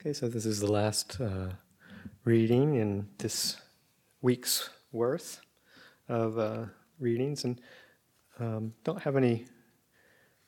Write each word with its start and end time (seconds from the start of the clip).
Okay, 0.00 0.12
so 0.12 0.28
this 0.28 0.46
is 0.46 0.60
the 0.60 0.70
last 0.70 1.20
uh, 1.20 1.48
reading 2.22 2.76
in 2.76 3.08
this 3.18 3.56
week's 4.22 4.70
worth 4.92 5.40
of 6.08 6.38
uh, 6.38 6.66
readings, 7.00 7.42
and 7.42 7.60
um, 8.38 8.74
don't 8.84 9.02
have 9.02 9.16
any 9.16 9.46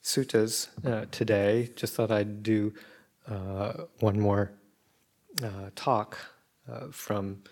suttas 0.04 0.68
uh, 0.86 1.06
today. 1.10 1.68
Just 1.74 1.94
thought 1.94 2.12
I'd 2.12 2.44
do 2.44 2.72
uh, 3.26 3.72
one 3.98 4.20
more 4.20 4.52
uh, 5.42 5.70
talk 5.74 6.16
uh, 6.70 6.86
from 6.92 7.42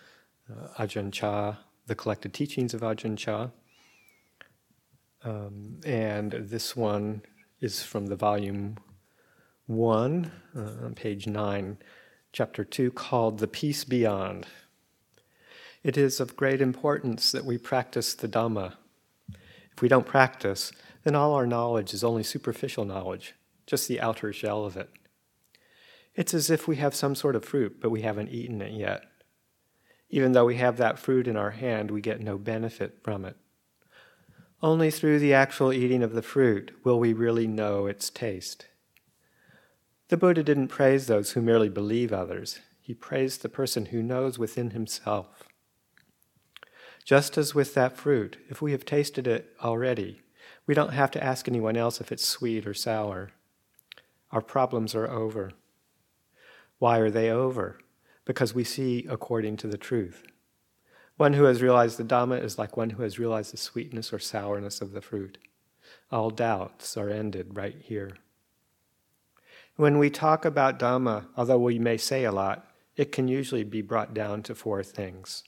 Ajahn 0.79 1.13
Chah, 1.13 1.57
the 1.89 1.97
collected 1.97 2.33
teachings 2.33 2.75
of 2.75 2.83
Ajahn 2.83 3.19
Chah, 3.19 3.49
um, 5.25 5.81
and 5.85 6.31
this 6.31 6.77
one 6.77 7.23
is 7.61 7.83
from 7.83 8.07
the 8.07 8.15
volume 8.15 8.77
1, 9.69 10.33
uh, 10.57 10.89
page 10.97 11.27
9, 11.27 11.77
chapter 12.33 12.65
2, 12.65 12.91
called 12.93 13.39
The 13.39 13.47
Peace 13.47 13.85
Beyond. 13.85 14.47
It 15.83 15.99
is 15.99 16.21
of 16.21 16.37
great 16.37 16.63
importance 16.63 17.31
that 17.33 17.45
we 17.45 17.59
practice 17.59 18.15
the 18.15 18.29
Dhamma. 18.29 18.77
If 19.71 19.83
we 19.83 19.89
don't 19.89 20.07
practice, 20.07 20.73
then 21.05 21.15
all 21.15 21.35
our 21.35 21.47
knowledge 21.47 21.93
is 21.93 22.03
only 22.03 22.23
superficial 22.23 22.87
knowledge, 22.87 23.35
just 23.67 23.89
the 23.89 24.01
outer 24.01 24.33
shell 24.33 24.65
of 24.65 24.79
it. 24.79 24.89
It's 26.15 26.33
as 26.33 26.49
if 26.49 26.67
we 26.67 26.77
have 26.77 26.95
some 26.95 27.15
sort 27.15 27.37
of 27.37 27.45
fruit, 27.45 27.77
but 27.79 27.91
we 27.91 28.01
haven't 28.01 28.31
eaten 28.31 28.63
it 28.63 28.73
yet. 28.73 29.03
Even 30.09 30.33
though 30.33 30.47
we 30.47 30.57
have 30.57 30.79
that 30.79 30.99
fruit 30.99 31.29
in 31.29 31.37
our 31.37 31.51
hand, 31.51 31.91
we 31.91 32.01
get 32.01 32.23
no 32.23 32.39
benefit 32.39 33.01
from 33.03 33.27
it. 33.27 33.37
Only 34.63 34.91
through 34.91 35.19
the 35.19 35.35
actual 35.35 35.75
eating 35.75 36.03
of 36.03 36.15
the 36.15 36.23
fruit 36.23 36.73
will 36.85 36.99
we 36.99 37.13
really 37.13 37.47
know 37.47 37.85
its 37.87 38.09
taste. 38.09 38.65
The 40.09 40.17
Buddha 40.17 40.43
didn't 40.43 40.69
praise 40.69 41.07
those 41.07 41.33
who 41.33 41.43
merely 41.43 41.69
believe 41.69 42.13
others, 42.13 42.61
he 42.81 42.95
praised 42.95 43.43
the 43.43 43.51
person 43.51 43.87
who 43.87 44.03
knows 44.03 44.39
within 44.39 44.71
himself. 44.71 45.45
Just 47.05 47.37
as 47.37 47.55
with 47.55 47.75
that 47.75 47.97
fruit, 47.97 48.39
if 48.49 48.63
we 48.63 48.73
have 48.73 48.87
tasted 48.87 49.27
it 49.27 49.55
already, 49.63 50.23
we 50.67 50.75
don't 50.75 50.95
have 50.95 51.11
to 51.11 51.23
ask 51.23 51.47
anyone 51.47 51.77
else 51.77 52.01
if 52.01 52.11
it's 52.11 52.27
sweet 52.27 52.67
or 52.67 52.73
sour. 52.73 53.33
Our 54.33 54.41
problems 54.41 54.95
are 54.95 55.09
over. 55.09 55.53
Why 56.79 56.99
are 56.99 57.11
they 57.11 57.31
over? 57.31 57.79
Because 58.25 58.55
we 58.55 58.65
see 58.65 59.07
according 59.11 59.59
to 59.59 59.67
the 59.67 59.79
truth. 59.79 60.23
One 61.19 61.35
who 61.35 61.45
has 61.45 61.61
realized 61.61 61.99
the 61.99 62.05
Dhamma 62.05 62.43
is 62.43 62.59
like 62.59 62.77
one 62.77 62.91
who 62.91 63.03
has 63.03 63.19
realized 63.19 63.53
the 63.53 63.59
sweetness 63.59 64.13
or 64.13 64.19
sourness 64.19 64.81
of 64.81 64.93
the 64.93 65.03
fruit. 65.03 65.37
All 66.11 66.31
doubts 66.31 66.97
are 66.97 67.11
ended 67.11 67.57
right 67.57 67.77
here. 67.79 68.17
When 69.79 69.99
we 69.99 70.11
talk 70.11 70.45
about 70.45 70.81
Dhamma, 70.81 71.27
although 71.37 71.61
we 71.61 71.79
may 71.79 71.99
say 71.99 72.25
a 72.25 72.33
lot, 72.33 72.67
it 72.97 73.13
can 73.13 73.29
usually 73.29 73.63
be 73.63 73.81
brought 73.81 74.13
down 74.13 74.43
to 74.43 74.55
four 74.57 74.83
things. 74.83 75.45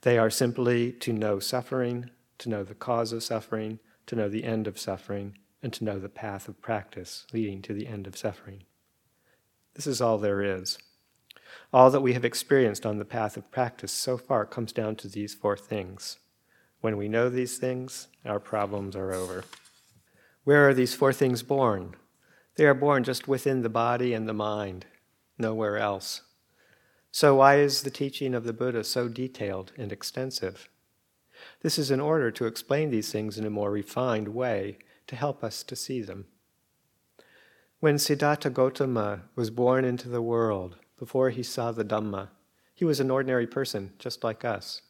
They 0.00 0.16
are 0.16 0.30
simply 0.30 0.90
to 0.92 1.12
know 1.12 1.38
suffering, 1.38 2.08
to 2.38 2.48
know 2.48 2.64
the 2.64 2.74
cause 2.74 3.12
of 3.12 3.22
suffering, 3.22 3.78
to 4.06 4.16
know 4.16 4.30
the 4.30 4.42
end 4.42 4.66
of 4.66 4.78
suffering, 4.78 5.36
and 5.62 5.70
to 5.74 5.84
know 5.84 5.98
the 5.98 6.08
path 6.08 6.48
of 6.48 6.62
practice 6.62 7.26
leading 7.30 7.60
to 7.60 7.74
the 7.74 7.86
end 7.86 8.06
of 8.06 8.16
suffering. 8.16 8.62
This 9.74 9.86
is 9.86 10.00
all 10.00 10.16
there 10.16 10.40
is. 10.40 10.78
All 11.74 11.90
that 11.90 12.00
we 12.00 12.14
have 12.14 12.24
experienced 12.24 12.86
on 12.86 12.96
the 12.96 13.04
path 13.04 13.36
of 13.36 13.50
practice 13.50 13.92
so 13.92 14.16
far 14.16 14.46
comes 14.46 14.72
down 14.72 14.96
to 14.96 15.08
these 15.08 15.34
four 15.34 15.58
things. 15.58 16.16
When 16.80 16.96
we 16.96 17.06
know 17.06 17.28
these 17.28 17.58
things, 17.58 18.08
our 18.24 18.40
problems 18.40 18.96
are 18.96 19.12
over. 19.12 19.44
Where 20.44 20.66
are 20.66 20.72
these 20.72 20.94
four 20.94 21.12
things 21.12 21.42
born? 21.42 21.96
They 22.56 22.64
are 22.66 22.74
born 22.74 23.04
just 23.04 23.28
within 23.28 23.62
the 23.62 23.68
body 23.68 24.14
and 24.14 24.28
the 24.28 24.32
mind, 24.32 24.86
nowhere 25.38 25.76
else. 25.76 26.22
So, 27.10 27.36
why 27.36 27.56
is 27.56 27.82
the 27.82 27.90
teaching 27.90 28.34
of 28.34 28.44
the 28.44 28.52
Buddha 28.52 28.84
so 28.84 29.08
detailed 29.08 29.72
and 29.76 29.92
extensive? 29.92 30.68
This 31.62 31.78
is 31.78 31.90
in 31.90 32.00
order 32.00 32.30
to 32.30 32.46
explain 32.46 32.90
these 32.90 33.12
things 33.12 33.38
in 33.38 33.44
a 33.44 33.50
more 33.50 33.70
refined 33.70 34.28
way 34.28 34.78
to 35.06 35.16
help 35.16 35.44
us 35.44 35.62
to 35.64 35.76
see 35.76 36.00
them. 36.00 36.26
When 37.80 37.98
Siddhartha 37.98 38.50
Gautama 38.50 39.22
was 39.34 39.50
born 39.50 39.84
into 39.84 40.08
the 40.08 40.22
world, 40.22 40.76
before 40.98 41.30
he 41.30 41.42
saw 41.42 41.72
the 41.72 41.84
Dhamma, 41.84 42.30
he 42.74 42.84
was 42.84 43.00
an 43.00 43.10
ordinary 43.10 43.46
person, 43.46 43.92
just 43.98 44.24
like 44.24 44.44
us. 44.44 44.82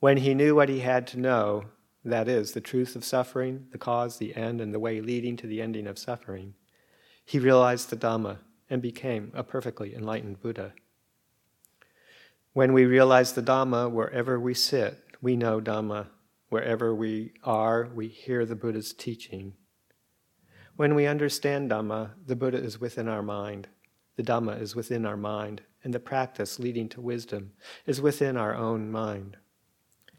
When 0.00 0.18
he 0.18 0.34
knew 0.34 0.54
what 0.54 0.68
he 0.68 0.80
had 0.80 1.06
to 1.08 1.18
know, 1.18 1.64
that 2.08 2.28
is, 2.28 2.52
the 2.52 2.60
truth 2.60 2.96
of 2.96 3.04
suffering, 3.04 3.66
the 3.70 3.78
cause, 3.78 4.18
the 4.18 4.34
end, 4.36 4.60
and 4.60 4.74
the 4.74 4.80
way 4.80 5.00
leading 5.00 5.36
to 5.36 5.46
the 5.46 5.62
ending 5.62 5.86
of 5.86 5.98
suffering, 5.98 6.54
he 7.24 7.38
realized 7.38 7.90
the 7.90 7.96
Dhamma 7.96 8.38
and 8.70 8.82
became 8.82 9.32
a 9.34 9.42
perfectly 9.42 9.94
enlightened 9.94 10.40
Buddha. 10.40 10.72
When 12.52 12.72
we 12.72 12.84
realize 12.84 13.32
the 13.32 13.42
Dhamma, 13.42 13.90
wherever 13.90 14.40
we 14.40 14.54
sit, 14.54 14.98
we 15.20 15.36
know 15.36 15.60
Dhamma. 15.60 16.06
Wherever 16.48 16.94
we 16.94 17.32
are, 17.44 17.88
we 17.94 18.08
hear 18.08 18.46
the 18.46 18.56
Buddha's 18.56 18.92
teaching. 18.92 19.52
When 20.76 20.94
we 20.94 21.06
understand 21.06 21.70
Dhamma, 21.70 22.12
the 22.26 22.36
Buddha 22.36 22.58
is 22.58 22.80
within 22.80 23.08
our 23.08 23.22
mind. 23.22 23.68
The 24.16 24.22
Dhamma 24.22 24.60
is 24.60 24.74
within 24.74 25.04
our 25.04 25.16
mind, 25.16 25.62
and 25.84 25.92
the 25.92 26.00
practice 26.00 26.58
leading 26.58 26.88
to 26.90 27.00
wisdom 27.00 27.52
is 27.84 28.00
within 28.00 28.36
our 28.36 28.54
own 28.54 28.90
mind. 28.90 29.36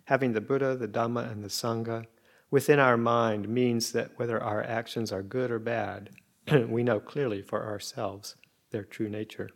Having 0.09 0.34
the 0.34 0.42
Buddha, 0.42 0.75
the 0.75 0.88
Dhamma, 0.88 1.31
and 1.31 1.44
the 1.44 1.50
Sangha 1.50 2.08
within 2.50 2.80
our 2.80 2.97
mind 2.97 3.47
means 3.47 3.92
that 3.92 4.18
whether 4.18 4.42
our 4.42 4.64
actions 4.64 5.12
are 5.12 5.22
good 5.22 5.52
or 5.52 5.59
bad, 5.59 6.09
we 6.68 6.81
know 6.81 7.00
clearly 7.00 7.44
for 7.44 7.64
ourselves 7.64 8.36
their 8.72 8.84
true 8.84 9.08
nature. 9.08 9.52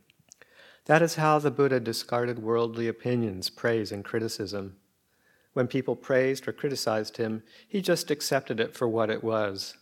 That 0.85 1.01
is 1.01 1.15
how 1.15 1.39
the 1.39 1.49
Buddha 1.49 1.79
discarded 1.79 2.37
worldly 2.37 2.87
opinions, 2.87 3.49
praise, 3.49 3.91
and 3.91 4.05
criticism. 4.05 4.75
When 5.53 5.65
people 5.65 5.95
praised 5.95 6.47
or 6.47 6.53
criticized 6.53 7.17
him, 7.17 7.41
he 7.67 7.81
just 7.81 8.11
accepted 8.11 8.59
it 8.59 8.75
for 8.75 8.87
what 8.87 9.09
it 9.09 9.23
was. 9.23 9.75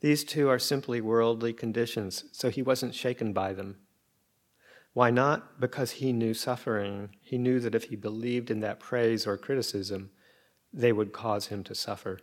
These 0.00 0.24
two 0.24 0.48
are 0.48 0.58
simply 0.58 1.02
worldly 1.02 1.52
conditions, 1.52 2.24
so 2.32 2.48
he 2.48 2.62
wasn't 2.62 2.94
shaken 2.94 3.34
by 3.34 3.52
them. 3.52 3.76
Why 4.98 5.10
not? 5.10 5.60
Because 5.60 5.92
he 5.92 6.12
knew 6.12 6.34
suffering. 6.34 7.10
He 7.20 7.38
knew 7.38 7.60
that 7.60 7.76
if 7.76 7.84
he 7.84 7.94
believed 7.94 8.50
in 8.50 8.58
that 8.62 8.80
praise 8.80 9.28
or 9.28 9.36
criticism, 9.36 10.10
they 10.72 10.90
would 10.90 11.12
cause 11.12 11.46
him 11.46 11.62
to 11.62 11.74
suffer. 11.76 12.18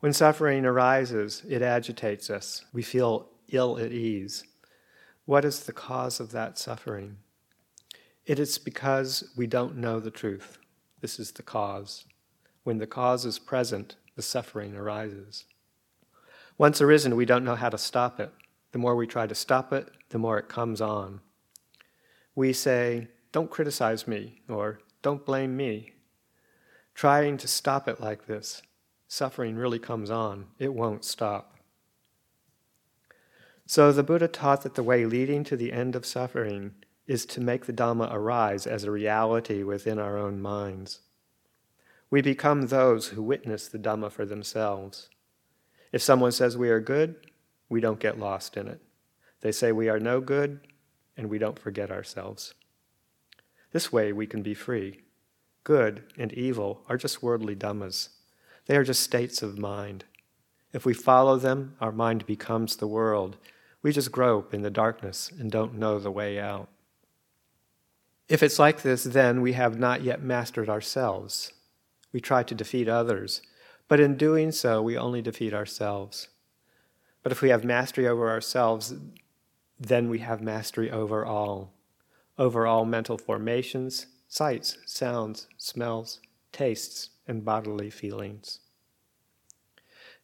When 0.00 0.14
suffering 0.14 0.64
arises, 0.64 1.42
it 1.46 1.60
agitates 1.60 2.30
us. 2.30 2.64
We 2.72 2.80
feel 2.80 3.28
ill 3.48 3.78
at 3.78 3.92
ease. 3.92 4.44
What 5.26 5.44
is 5.44 5.60
the 5.60 5.74
cause 5.74 6.20
of 6.20 6.32
that 6.32 6.56
suffering? 6.56 7.18
It 8.24 8.38
is 8.38 8.56
because 8.56 9.30
we 9.36 9.46
don't 9.46 9.76
know 9.76 10.00
the 10.00 10.10
truth. 10.10 10.56
This 11.02 11.20
is 11.20 11.32
the 11.32 11.42
cause. 11.42 12.06
When 12.64 12.78
the 12.78 12.86
cause 12.86 13.26
is 13.26 13.38
present, 13.38 13.96
the 14.16 14.22
suffering 14.22 14.74
arises. 14.74 15.44
Once 16.56 16.80
arisen, 16.80 17.14
we 17.14 17.26
don't 17.26 17.44
know 17.44 17.56
how 17.56 17.68
to 17.68 17.76
stop 17.76 18.18
it. 18.18 18.32
The 18.72 18.78
more 18.78 18.96
we 18.96 19.06
try 19.06 19.26
to 19.26 19.34
stop 19.34 19.70
it, 19.70 19.90
the 20.08 20.18
more 20.18 20.38
it 20.38 20.48
comes 20.48 20.80
on. 20.80 21.20
We 22.38 22.52
say, 22.52 23.08
Don't 23.32 23.50
criticize 23.50 24.06
me, 24.06 24.42
or 24.48 24.78
Don't 25.02 25.26
blame 25.26 25.56
me. 25.56 25.94
Trying 26.94 27.36
to 27.38 27.48
stop 27.48 27.88
it 27.88 28.00
like 28.00 28.26
this 28.26 28.62
suffering 29.08 29.56
really 29.56 29.80
comes 29.80 30.08
on, 30.08 30.46
it 30.56 30.72
won't 30.72 31.04
stop. 31.04 31.56
So 33.66 33.90
the 33.90 34.04
Buddha 34.04 34.28
taught 34.28 34.62
that 34.62 34.76
the 34.76 34.84
way 34.84 35.04
leading 35.04 35.42
to 35.44 35.56
the 35.56 35.72
end 35.72 35.96
of 35.96 36.06
suffering 36.06 36.76
is 37.08 37.26
to 37.26 37.40
make 37.40 37.66
the 37.66 37.72
Dhamma 37.72 38.08
arise 38.12 38.68
as 38.68 38.84
a 38.84 38.92
reality 38.92 39.64
within 39.64 39.98
our 39.98 40.16
own 40.16 40.40
minds. 40.40 41.00
We 42.08 42.22
become 42.22 42.68
those 42.68 43.08
who 43.08 43.20
witness 43.20 43.66
the 43.66 43.80
Dhamma 43.80 44.12
for 44.12 44.24
themselves. 44.24 45.08
If 45.90 46.02
someone 46.02 46.30
says 46.30 46.56
we 46.56 46.70
are 46.70 46.78
good, 46.78 47.16
we 47.68 47.80
don't 47.80 47.98
get 47.98 48.20
lost 48.20 48.56
in 48.56 48.68
it. 48.68 48.80
They 49.40 49.50
say 49.50 49.72
we 49.72 49.88
are 49.88 49.98
no 49.98 50.20
good, 50.20 50.60
and 51.18 51.28
we 51.28 51.36
don't 51.36 51.58
forget 51.58 51.90
ourselves. 51.90 52.54
This 53.72 53.92
way 53.92 54.12
we 54.12 54.26
can 54.26 54.42
be 54.42 54.54
free. 54.54 55.00
Good 55.64 56.04
and 56.16 56.32
evil 56.32 56.84
are 56.88 56.96
just 56.96 57.22
worldly 57.22 57.56
dhammas. 57.56 58.08
They 58.66 58.76
are 58.76 58.84
just 58.84 59.02
states 59.02 59.42
of 59.42 59.58
mind. 59.58 60.04
If 60.72 60.86
we 60.86 60.94
follow 60.94 61.36
them, 61.36 61.74
our 61.80 61.92
mind 61.92 62.24
becomes 62.24 62.76
the 62.76 62.86
world. 62.86 63.36
We 63.82 63.92
just 63.92 64.12
grope 64.12 64.54
in 64.54 64.62
the 64.62 64.70
darkness 64.70 65.30
and 65.38 65.50
don't 65.50 65.74
know 65.74 65.98
the 65.98 66.10
way 66.10 66.38
out. 66.38 66.68
If 68.28 68.42
it's 68.42 68.58
like 68.58 68.82
this, 68.82 69.04
then 69.04 69.40
we 69.40 69.54
have 69.54 69.78
not 69.78 70.02
yet 70.02 70.22
mastered 70.22 70.68
ourselves. 70.68 71.52
We 72.12 72.20
try 72.20 72.42
to 72.44 72.54
defeat 72.54 72.88
others, 72.88 73.42
but 73.88 74.00
in 74.00 74.16
doing 74.16 74.52
so, 74.52 74.82
we 74.82 74.96
only 74.96 75.22
defeat 75.22 75.54
ourselves. 75.54 76.28
But 77.22 77.32
if 77.32 77.42
we 77.42 77.48
have 77.48 77.64
mastery 77.64 78.06
over 78.06 78.30
ourselves, 78.30 78.94
then 79.78 80.08
we 80.08 80.18
have 80.18 80.40
mastery 80.40 80.90
over 80.90 81.24
all, 81.24 81.72
over 82.38 82.66
all 82.66 82.84
mental 82.84 83.18
formations, 83.18 84.06
sights, 84.26 84.78
sounds, 84.86 85.46
smells, 85.56 86.20
tastes, 86.52 87.10
and 87.26 87.44
bodily 87.44 87.90
feelings. 87.90 88.60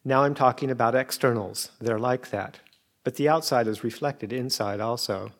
Now 0.04 0.24
I'm 0.24 0.34
talking 0.34 0.70
about 0.70 0.94
externals. 0.94 1.70
They're 1.80 1.98
like 1.98 2.30
that. 2.30 2.60
But 3.04 3.16
the 3.16 3.28
outside 3.28 3.66
is 3.66 3.84
reflected 3.84 4.32
inside 4.32 4.80
also. 4.80 5.32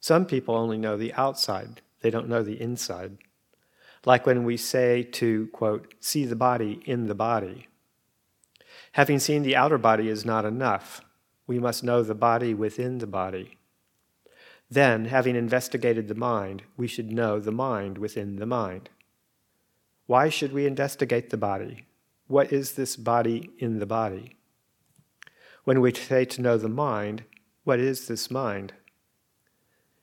Some 0.00 0.26
people 0.26 0.54
only 0.54 0.78
know 0.78 0.96
the 0.96 1.12
outside, 1.14 1.82
they 2.00 2.10
don't 2.10 2.28
know 2.28 2.42
the 2.42 2.60
inside. 2.60 3.18
Like 4.06 4.26
when 4.26 4.44
we 4.44 4.56
say 4.56 5.02
to, 5.02 5.48
quote, 5.48 5.94
see 6.00 6.24
the 6.24 6.36
body 6.36 6.82
in 6.86 7.06
the 7.06 7.14
body. 7.14 7.68
Having 8.92 9.18
seen 9.18 9.42
the 9.42 9.56
outer 9.56 9.78
body 9.78 10.08
is 10.08 10.24
not 10.24 10.44
enough. 10.44 11.02
We 11.50 11.58
must 11.58 11.82
know 11.82 12.04
the 12.04 12.14
body 12.14 12.54
within 12.54 12.98
the 12.98 13.08
body. 13.08 13.58
Then, 14.70 15.06
having 15.06 15.34
investigated 15.34 16.06
the 16.06 16.14
mind, 16.14 16.62
we 16.76 16.86
should 16.86 17.10
know 17.10 17.40
the 17.40 17.50
mind 17.50 17.98
within 17.98 18.36
the 18.36 18.46
mind. 18.46 18.88
Why 20.06 20.28
should 20.28 20.52
we 20.52 20.64
investigate 20.64 21.30
the 21.30 21.36
body? 21.36 21.86
What 22.28 22.52
is 22.52 22.74
this 22.74 22.94
body 22.94 23.50
in 23.58 23.80
the 23.80 23.84
body? 23.84 24.36
When 25.64 25.80
we 25.80 25.92
say 25.92 26.24
to 26.24 26.40
know 26.40 26.56
the 26.56 26.68
mind, 26.68 27.24
what 27.64 27.80
is 27.80 28.06
this 28.06 28.30
mind? 28.30 28.74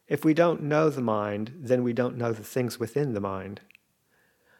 If 0.09 0.25
we 0.25 0.33
don't 0.33 0.63
know 0.63 0.89
the 0.89 0.99
mind, 0.99 1.53
then 1.57 1.81
we 1.81 1.93
don't 1.93 2.17
know 2.17 2.33
the 2.33 2.43
things 2.43 2.77
within 2.77 3.13
the 3.13 3.21
mind. 3.21 3.61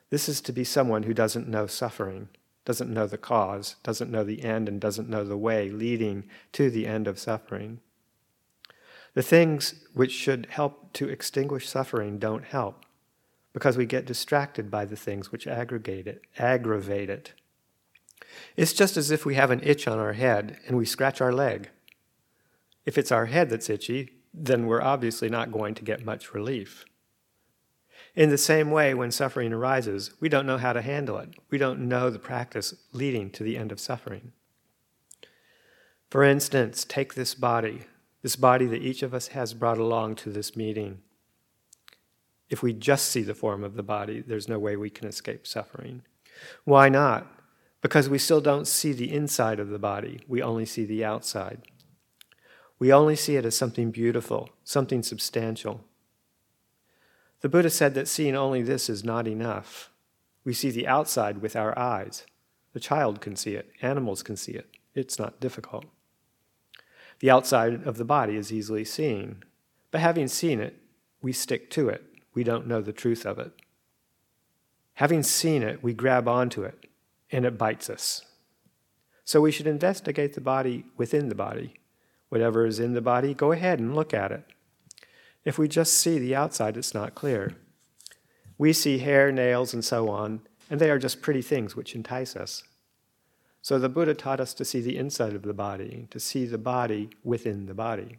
This 0.09 0.29
is 0.29 0.39
to 0.39 0.53
be 0.53 0.63
someone 0.63 1.03
who 1.03 1.13
doesn't 1.13 1.49
know 1.49 1.67
suffering, 1.67 2.29
doesn't 2.67 2.93
know 2.93 3.07
the 3.07 3.17
cause, 3.17 3.77
doesn't 3.81 4.11
know 4.11 4.25
the 4.25 4.43
end, 4.43 4.67
and 4.67 4.81
doesn't 4.81 5.07
know 5.07 5.23
the 5.23 5.37
way 5.37 5.69
leading 5.69 6.25
to 6.51 6.69
the 6.69 6.85
end 6.85 7.07
of 7.07 7.17
suffering. 7.17 7.79
The 9.13 9.23
things 9.23 9.85
which 9.93 10.11
should 10.11 10.47
help 10.49 10.91
to 10.95 11.07
extinguish 11.07 11.69
suffering 11.69 12.19
don't 12.19 12.43
help 12.43 12.83
because 13.53 13.77
we 13.77 13.85
get 13.85 14.05
distracted 14.05 14.69
by 14.69 14.83
the 14.83 14.97
things 14.97 15.31
which 15.31 15.47
aggregate 15.47 16.07
it, 16.07 16.25
aggravate 16.37 17.09
it. 17.09 17.31
It's 18.57 18.73
just 18.73 18.97
as 18.97 19.11
if 19.11 19.25
we 19.25 19.35
have 19.35 19.49
an 19.49 19.61
itch 19.63 19.87
on 19.87 19.97
our 19.97 20.11
head 20.11 20.59
and 20.67 20.75
we 20.75 20.83
scratch 20.83 21.21
our 21.21 21.31
leg. 21.31 21.69
If 22.85 22.97
it's 22.97 23.13
our 23.13 23.27
head 23.27 23.49
that's 23.49 23.69
itchy, 23.69 24.09
then 24.33 24.67
we're 24.67 24.81
obviously 24.81 25.29
not 25.29 25.53
going 25.53 25.73
to 25.75 25.85
get 25.85 26.03
much 26.03 26.33
relief. 26.33 26.83
In 28.17 28.31
the 28.31 28.37
same 28.39 28.71
way, 28.71 28.95
when 28.95 29.11
suffering 29.11 29.53
arises, 29.53 30.09
we 30.19 30.27
don't 30.27 30.47
know 30.47 30.57
how 30.57 30.73
to 30.73 30.81
handle 30.81 31.19
it. 31.19 31.35
We 31.51 31.59
don't 31.59 31.87
know 31.87 32.09
the 32.09 32.17
practice 32.17 32.73
leading 32.91 33.29
to 33.29 33.43
the 33.43 33.55
end 33.55 33.71
of 33.71 33.79
suffering. 33.79 34.31
For 36.09 36.23
instance, 36.23 36.83
take 36.83 37.13
this 37.13 37.35
body, 37.35 37.81
this 38.23 38.35
body 38.35 38.65
that 38.65 38.81
each 38.81 39.03
of 39.03 39.13
us 39.13 39.27
has 39.29 39.53
brought 39.53 39.77
along 39.77 40.15
to 40.15 40.31
this 40.31 40.55
meeting. 40.55 41.01
If 42.49 42.63
we 42.63 42.73
just 42.73 43.05
see 43.05 43.21
the 43.21 43.35
form 43.35 43.63
of 43.63 43.75
the 43.75 43.83
body, 43.83 44.21
there's 44.21 44.49
no 44.49 44.57
way 44.57 44.75
we 44.75 44.89
can 44.89 45.07
escape 45.07 45.45
suffering. 45.45 46.01
Why 46.63 46.89
not? 46.89 47.27
Because 47.83 48.09
we 48.09 48.17
still 48.17 48.41
don't 48.41 48.67
see 48.67 48.93
the 48.93 49.13
inside 49.13 49.59
of 49.59 49.69
the 49.69 49.77
body, 49.77 50.21
we 50.27 50.41
only 50.41 50.65
see 50.65 50.85
the 50.85 51.05
outside. 51.05 51.61
We 52.79 52.91
only 52.91 53.15
see 53.15 53.35
it 53.35 53.45
as 53.45 53.55
something 53.55 53.91
beautiful, 53.91 54.49
something 54.63 55.03
substantial. 55.03 55.81
The 57.47 57.51
Buddha 57.51 57.69
said 57.69 57.94
that 57.94 58.09
seeing 58.09 58.35
only 58.35 58.61
this 58.61 58.89
is 58.89 59.05
not 59.05 59.25
enough. 59.25 59.89
We 60.44 60.51
see 60.51 60.69
the 60.69 60.85
outside 60.85 61.38
with 61.38 61.55
our 61.55 61.79
eyes. 61.79 62.25
The 62.73 62.81
child 62.81 63.21
can 63.21 63.38
see 63.38 63.55
it, 63.55 63.71
animals 63.81 64.21
can 64.21 64.35
see 64.35 64.51
it. 64.51 64.69
It's 64.94 65.17
not 65.17 65.39
difficult. 65.39 65.85
The 67.19 67.29
outside 67.31 67.88
of 67.88 67.95
the 67.95 68.03
body 68.03 68.35
is 68.35 68.51
easily 68.51 68.83
seen, 68.83 69.45
but 69.91 70.01
having 70.01 70.27
seen 70.27 70.59
it, 70.59 70.75
we 71.21 71.31
stick 71.31 71.69
to 71.69 71.88
it. 71.88 72.03
We 72.33 72.44
don't 72.44 72.67
know 72.67 72.81
the 72.81 72.91
truth 72.91 73.25
of 73.25 73.39
it. 73.39 73.53
Having 74.95 75.23
seen 75.23 75.63
it, 75.63 75.81
we 75.81 75.94
grab 75.94 76.27
onto 76.27 76.63
it, 76.63 76.89
and 77.31 77.45
it 77.45 77.57
bites 77.57 77.89
us. 77.89 78.25
So 79.23 79.39
we 79.39 79.53
should 79.53 79.67
investigate 79.67 80.33
the 80.33 80.41
body 80.41 80.83
within 80.97 81.29
the 81.29 81.33
body. 81.33 81.79
Whatever 82.27 82.65
is 82.65 82.81
in 82.81 82.94
the 82.94 82.99
body, 82.99 83.33
go 83.33 83.53
ahead 83.53 83.79
and 83.79 83.95
look 83.95 84.13
at 84.13 84.33
it. 84.33 84.44
If 85.47 85.57
we 85.57 85.69
just 85.69 85.94
see 85.94 86.19
the 86.19 86.35
outside, 86.35 86.75
it's 86.75 86.94
not 86.94 87.15
clear. 87.15 87.55
We 88.57 88.73
see 88.73 88.97
hair, 88.97 89.31
nails, 89.31 89.73
and 89.73 89.81
so 89.81 90.09
on, 90.09 90.41
and 90.69 90.77
they 90.77 90.91
are 90.91 90.99
just 90.99 91.21
pretty 91.21 91.41
things 91.41 91.73
which 91.73 91.95
entice 91.95 92.35
us. 92.35 92.63
So 93.61 93.79
the 93.79 93.88
Buddha 93.88 94.13
taught 94.13 94.41
us 94.41 94.53
to 94.55 94.65
see 94.65 94.81
the 94.81 94.97
inside 94.97 95.33
of 95.33 95.44
the 95.44 95.53
body, 95.53 96.09
to 96.11 96.19
see 96.19 96.45
the 96.45 96.57
body 96.57 97.11
within 97.23 97.65
the 97.65 97.73
body. 97.73 98.17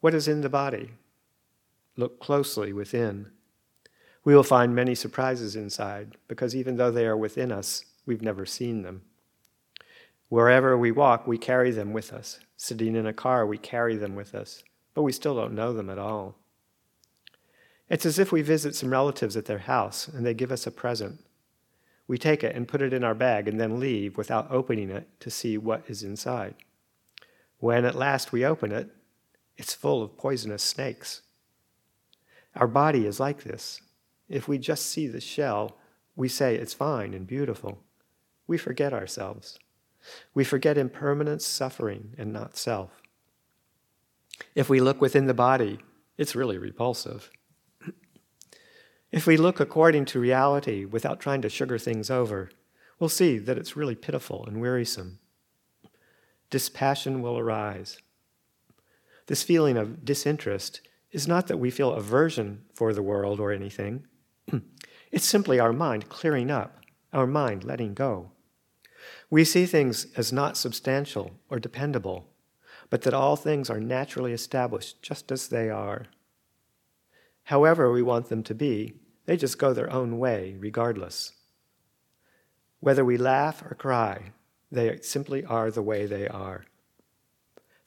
What 0.00 0.12
is 0.12 0.28
in 0.28 0.42
the 0.42 0.50
body? 0.50 0.90
Look 1.96 2.20
closely 2.20 2.74
within. 2.74 3.30
We 4.22 4.34
will 4.34 4.42
find 4.42 4.74
many 4.74 4.94
surprises 4.94 5.56
inside, 5.56 6.18
because 6.28 6.54
even 6.54 6.76
though 6.76 6.90
they 6.90 7.06
are 7.06 7.16
within 7.16 7.50
us, 7.50 7.86
we've 8.04 8.20
never 8.20 8.44
seen 8.44 8.82
them. 8.82 9.00
Wherever 10.28 10.76
we 10.76 10.92
walk, 10.92 11.26
we 11.26 11.38
carry 11.38 11.70
them 11.70 11.94
with 11.94 12.12
us. 12.12 12.38
Sitting 12.58 12.96
in 12.96 13.06
a 13.06 13.14
car, 13.14 13.46
we 13.46 13.56
carry 13.56 13.96
them 13.96 14.14
with 14.14 14.34
us, 14.34 14.62
but 14.94 15.02
we 15.02 15.12
still 15.12 15.34
don't 15.34 15.54
know 15.54 15.72
them 15.72 15.90
at 15.90 15.98
all. 15.98 16.36
It's 17.88 18.06
as 18.06 18.18
if 18.18 18.30
we 18.30 18.42
visit 18.42 18.74
some 18.74 18.90
relatives 18.90 19.36
at 19.36 19.46
their 19.46 19.58
house 19.58 20.06
and 20.06 20.24
they 20.24 20.34
give 20.34 20.52
us 20.52 20.66
a 20.66 20.70
present. 20.70 21.20
We 22.06 22.18
take 22.18 22.42
it 22.42 22.54
and 22.54 22.68
put 22.68 22.82
it 22.82 22.92
in 22.92 23.04
our 23.04 23.14
bag 23.14 23.48
and 23.48 23.60
then 23.60 23.80
leave 23.80 24.16
without 24.16 24.50
opening 24.50 24.90
it 24.90 25.08
to 25.20 25.30
see 25.30 25.58
what 25.58 25.84
is 25.88 26.02
inside. 26.02 26.54
When 27.58 27.84
at 27.84 27.94
last 27.94 28.32
we 28.32 28.44
open 28.44 28.72
it, 28.72 28.90
it's 29.56 29.74
full 29.74 30.02
of 30.02 30.16
poisonous 30.16 30.62
snakes. 30.62 31.22
Our 32.56 32.66
body 32.66 33.06
is 33.06 33.20
like 33.20 33.42
this. 33.42 33.80
If 34.28 34.48
we 34.48 34.58
just 34.58 34.86
see 34.86 35.06
the 35.06 35.20
shell, 35.20 35.76
we 36.16 36.28
say 36.28 36.56
it's 36.56 36.74
fine 36.74 37.14
and 37.14 37.26
beautiful. 37.26 37.78
We 38.46 38.58
forget 38.58 38.92
ourselves. 38.92 39.58
We 40.34 40.44
forget 40.44 40.78
impermanence, 40.78 41.46
suffering, 41.46 42.14
and 42.16 42.32
not 42.32 42.56
self. 42.56 42.99
If 44.54 44.68
we 44.68 44.80
look 44.80 45.00
within 45.00 45.26
the 45.26 45.34
body, 45.34 45.80
it's 46.16 46.36
really 46.36 46.58
repulsive. 46.58 47.30
if 49.12 49.26
we 49.26 49.36
look 49.36 49.60
according 49.60 50.04
to 50.06 50.20
reality 50.20 50.84
without 50.84 51.20
trying 51.20 51.42
to 51.42 51.48
sugar 51.48 51.78
things 51.78 52.10
over, 52.10 52.50
we'll 52.98 53.08
see 53.08 53.38
that 53.38 53.58
it's 53.58 53.76
really 53.76 53.94
pitiful 53.94 54.44
and 54.46 54.60
wearisome. 54.60 55.18
Dispassion 56.50 57.22
will 57.22 57.38
arise. 57.38 57.98
This 59.26 59.42
feeling 59.42 59.76
of 59.76 60.04
disinterest 60.04 60.80
is 61.12 61.28
not 61.28 61.46
that 61.46 61.58
we 61.58 61.70
feel 61.70 61.92
aversion 61.92 62.62
for 62.74 62.92
the 62.92 63.02
world 63.02 63.40
or 63.40 63.52
anything. 63.52 64.06
it's 65.12 65.24
simply 65.24 65.58
our 65.58 65.72
mind 65.72 66.08
clearing 66.08 66.50
up, 66.50 66.80
our 67.12 67.26
mind 67.26 67.64
letting 67.64 67.94
go. 67.94 68.32
We 69.30 69.44
see 69.44 69.66
things 69.66 70.06
as 70.16 70.32
not 70.32 70.56
substantial 70.56 71.32
or 71.48 71.58
dependable, 71.58 72.29
but 72.90 73.02
that 73.02 73.14
all 73.14 73.36
things 73.36 73.70
are 73.70 73.80
naturally 73.80 74.32
established 74.32 75.00
just 75.00 75.30
as 75.32 75.48
they 75.48 75.70
are. 75.70 76.06
However, 77.44 77.90
we 77.90 78.02
want 78.02 78.28
them 78.28 78.42
to 78.42 78.54
be, 78.54 78.94
they 79.26 79.36
just 79.36 79.58
go 79.58 79.72
their 79.72 79.90
own 79.92 80.18
way 80.18 80.56
regardless. 80.58 81.32
Whether 82.80 83.04
we 83.04 83.16
laugh 83.16 83.62
or 83.62 83.74
cry, 83.74 84.32
they 84.72 84.98
simply 85.02 85.44
are 85.44 85.70
the 85.70 85.82
way 85.82 86.06
they 86.06 86.26
are. 86.28 86.64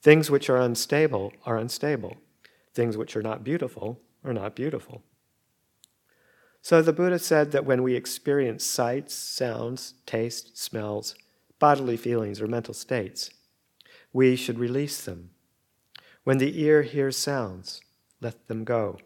Things 0.02 0.30
which 0.30 0.50
are 0.50 0.58
unstable 0.58 1.32
are 1.44 1.56
unstable. 1.56 2.16
Things 2.74 2.96
which 2.96 3.16
are 3.16 3.22
not 3.22 3.44
beautiful 3.44 4.00
are 4.22 4.32
not 4.32 4.54
beautiful. 4.54 5.02
So 6.60 6.80
the 6.80 6.92
Buddha 6.92 7.18
said 7.18 7.52
that 7.52 7.66
when 7.66 7.82
we 7.82 7.94
experience 7.94 8.64
sights, 8.64 9.14
sounds, 9.14 9.94
tastes, 10.06 10.62
smells, 10.62 11.14
bodily 11.58 11.96
feelings, 11.96 12.40
or 12.40 12.46
mental 12.46 12.74
states, 12.74 13.30
we 14.14 14.36
should 14.36 14.58
release 14.58 15.04
them. 15.04 15.30
When 16.22 16.38
the 16.38 16.62
ear 16.62 16.82
hears 16.82 17.18
sounds, 17.18 17.82
let 18.20 18.46
them 18.46 18.64
go. 18.64 18.98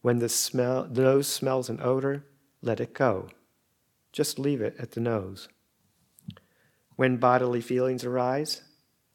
When 0.00 0.18
the 0.18 0.30
smell, 0.30 0.88
the 0.90 1.02
nose 1.02 1.28
smells 1.28 1.68
an 1.68 1.78
odor, 1.82 2.24
let 2.62 2.80
it 2.80 2.94
go. 2.94 3.28
Just 4.12 4.38
leave 4.38 4.62
it 4.62 4.74
at 4.78 4.92
the 4.92 5.00
nose. 5.00 5.48
When 6.96 7.18
bodily 7.18 7.60
feelings 7.60 8.02
arise, 8.02 8.62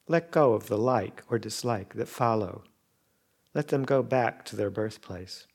let 0.08 0.32
go 0.32 0.54
of 0.54 0.68
the 0.68 0.78
like 0.78 1.24
or 1.28 1.40
dislike 1.40 1.96
that 1.96 2.08
follow. 2.08 2.64
Let 3.56 3.70
them 3.70 3.84
go 3.84 4.04
back 4.04 4.46
to 4.46 4.56
their 4.56 4.70
birthplace. 4.70 5.48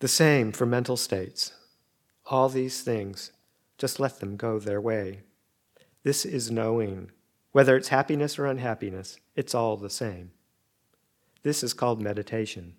The 0.00 0.08
same 0.08 0.50
for 0.50 0.66
mental 0.66 0.96
states. 0.96 1.52
All 2.26 2.48
these 2.48 2.82
things, 2.82 3.30
just 3.78 4.00
let 4.00 4.18
them 4.18 4.36
go 4.36 4.58
their 4.58 4.80
way. 4.80 5.20
This 6.02 6.24
is 6.24 6.50
knowing. 6.50 7.12
Whether 7.56 7.74
it's 7.74 7.88
happiness 7.88 8.38
or 8.38 8.44
unhappiness, 8.44 9.18
it's 9.34 9.54
all 9.54 9.78
the 9.78 9.88
same. 9.88 10.32
This 11.42 11.62
is 11.62 11.72
called 11.72 12.02
meditation. 12.02 12.74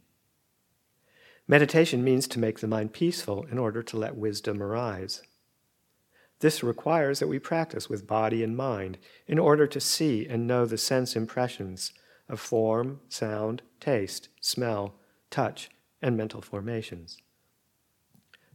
Meditation 1.47 2.03
means 2.03 2.27
to 2.27 2.37
make 2.37 2.59
the 2.59 2.67
mind 2.67 2.93
peaceful 2.93 3.47
in 3.49 3.57
order 3.57 3.81
to 3.81 3.97
let 3.97 4.15
wisdom 4.15 4.61
arise. 4.61 5.23
This 6.41 6.61
requires 6.61 7.17
that 7.17 7.27
we 7.27 7.39
practice 7.39 7.89
with 7.89 8.05
body 8.05 8.43
and 8.43 8.55
mind 8.55 8.99
in 9.25 9.39
order 9.39 9.65
to 9.65 9.79
see 9.79 10.27
and 10.27 10.45
know 10.45 10.67
the 10.67 10.77
sense 10.77 11.15
impressions 11.15 11.91
of 12.29 12.39
form, 12.39 12.99
sound, 13.09 13.63
taste, 13.79 14.29
smell, 14.41 14.93
touch, 15.31 15.71
and 16.03 16.15
mental 16.15 16.43
formations. 16.43 17.17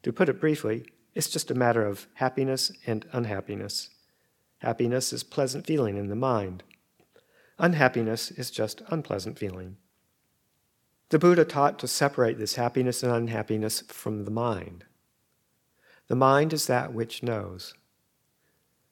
To 0.04 0.12
put 0.12 0.28
it 0.28 0.40
briefly, 0.40 0.84
it's 1.16 1.28
just 1.28 1.50
a 1.50 1.56
matter 1.56 1.84
of 1.84 2.06
happiness 2.14 2.70
and 2.86 3.06
unhappiness. 3.10 3.90
Happiness 4.62 5.12
is 5.12 5.24
pleasant 5.24 5.66
feeling 5.66 5.96
in 5.96 6.06
the 6.06 6.14
mind. 6.14 6.62
Unhappiness 7.58 8.30
is 8.30 8.48
just 8.48 8.80
unpleasant 8.90 9.36
feeling. 9.36 9.76
The 11.08 11.18
Buddha 11.18 11.44
taught 11.44 11.80
to 11.80 11.88
separate 11.88 12.38
this 12.38 12.54
happiness 12.54 13.02
and 13.02 13.12
unhappiness 13.12 13.80
from 13.88 14.24
the 14.24 14.30
mind. 14.30 14.84
The 16.06 16.14
mind 16.14 16.52
is 16.52 16.68
that 16.68 16.94
which 16.94 17.24
knows. 17.24 17.74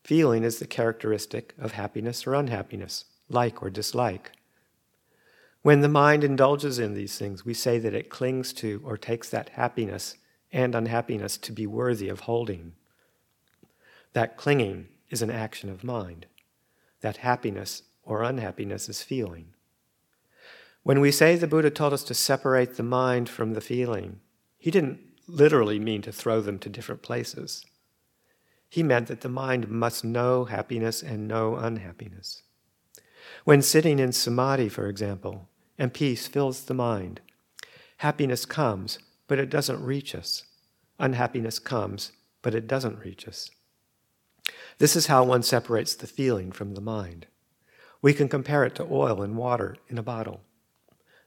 Feeling 0.02 0.42
is 0.42 0.58
the 0.58 0.66
characteristic 0.66 1.54
of 1.56 1.72
happiness 1.72 2.26
or 2.26 2.34
unhappiness, 2.34 3.04
like 3.28 3.62
or 3.62 3.70
dislike. 3.70 4.32
When 5.62 5.82
the 5.82 5.88
mind 5.88 6.24
indulges 6.24 6.80
in 6.80 6.94
these 6.94 7.16
things, 7.16 7.44
we 7.44 7.54
say 7.54 7.78
that 7.78 7.94
it 7.94 8.10
clings 8.10 8.52
to 8.54 8.82
or 8.84 8.98
takes 8.98 9.30
that 9.30 9.50
happiness 9.50 10.16
and 10.50 10.74
unhappiness 10.74 11.38
to 11.38 11.52
be 11.52 11.68
worthy 11.68 12.08
of 12.08 12.20
holding. 12.20 12.72
That 14.14 14.36
clinging 14.36 14.88
is 15.10 15.22
an 15.22 15.30
action 15.30 15.68
of 15.68 15.84
mind. 15.84 16.26
That 17.00 17.18
happiness 17.18 17.82
or 18.02 18.22
unhappiness 18.22 18.88
is 18.88 19.02
feeling. 19.02 19.54
When 20.82 21.00
we 21.00 21.10
say 21.10 21.36
the 21.36 21.46
Buddha 21.46 21.70
told 21.70 21.92
us 21.92 22.04
to 22.04 22.14
separate 22.14 22.76
the 22.76 22.82
mind 22.82 23.28
from 23.28 23.52
the 23.52 23.60
feeling, 23.60 24.20
he 24.58 24.70
didn't 24.70 25.00
literally 25.26 25.78
mean 25.78 26.02
to 26.02 26.12
throw 26.12 26.40
them 26.40 26.58
to 26.60 26.68
different 26.68 27.02
places. 27.02 27.64
He 28.68 28.82
meant 28.82 29.08
that 29.08 29.20
the 29.20 29.28
mind 29.28 29.68
must 29.68 30.04
know 30.04 30.44
happiness 30.44 31.02
and 31.02 31.28
know 31.28 31.56
unhappiness. 31.56 32.42
When 33.44 33.62
sitting 33.62 33.98
in 33.98 34.12
samadhi, 34.12 34.68
for 34.68 34.86
example, 34.86 35.48
and 35.78 35.92
peace 35.92 36.26
fills 36.26 36.64
the 36.64 36.74
mind, 36.74 37.20
happiness 37.98 38.44
comes, 38.44 38.98
but 39.26 39.38
it 39.38 39.50
doesn't 39.50 39.84
reach 39.84 40.14
us. 40.14 40.44
Unhappiness 40.98 41.58
comes, 41.58 42.12
but 42.42 42.54
it 42.54 42.66
doesn't 42.66 43.04
reach 43.04 43.26
us. 43.26 43.50
This 44.80 44.96
is 44.96 45.08
how 45.08 45.24
one 45.24 45.42
separates 45.42 45.94
the 45.94 46.06
feeling 46.06 46.52
from 46.52 46.72
the 46.72 46.80
mind. 46.80 47.26
We 48.00 48.14
can 48.14 48.30
compare 48.30 48.64
it 48.64 48.74
to 48.76 48.88
oil 48.90 49.20
and 49.20 49.36
water 49.36 49.76
in 49.90 49.98
a 49.98 50.02
bottle. 50.02 50.40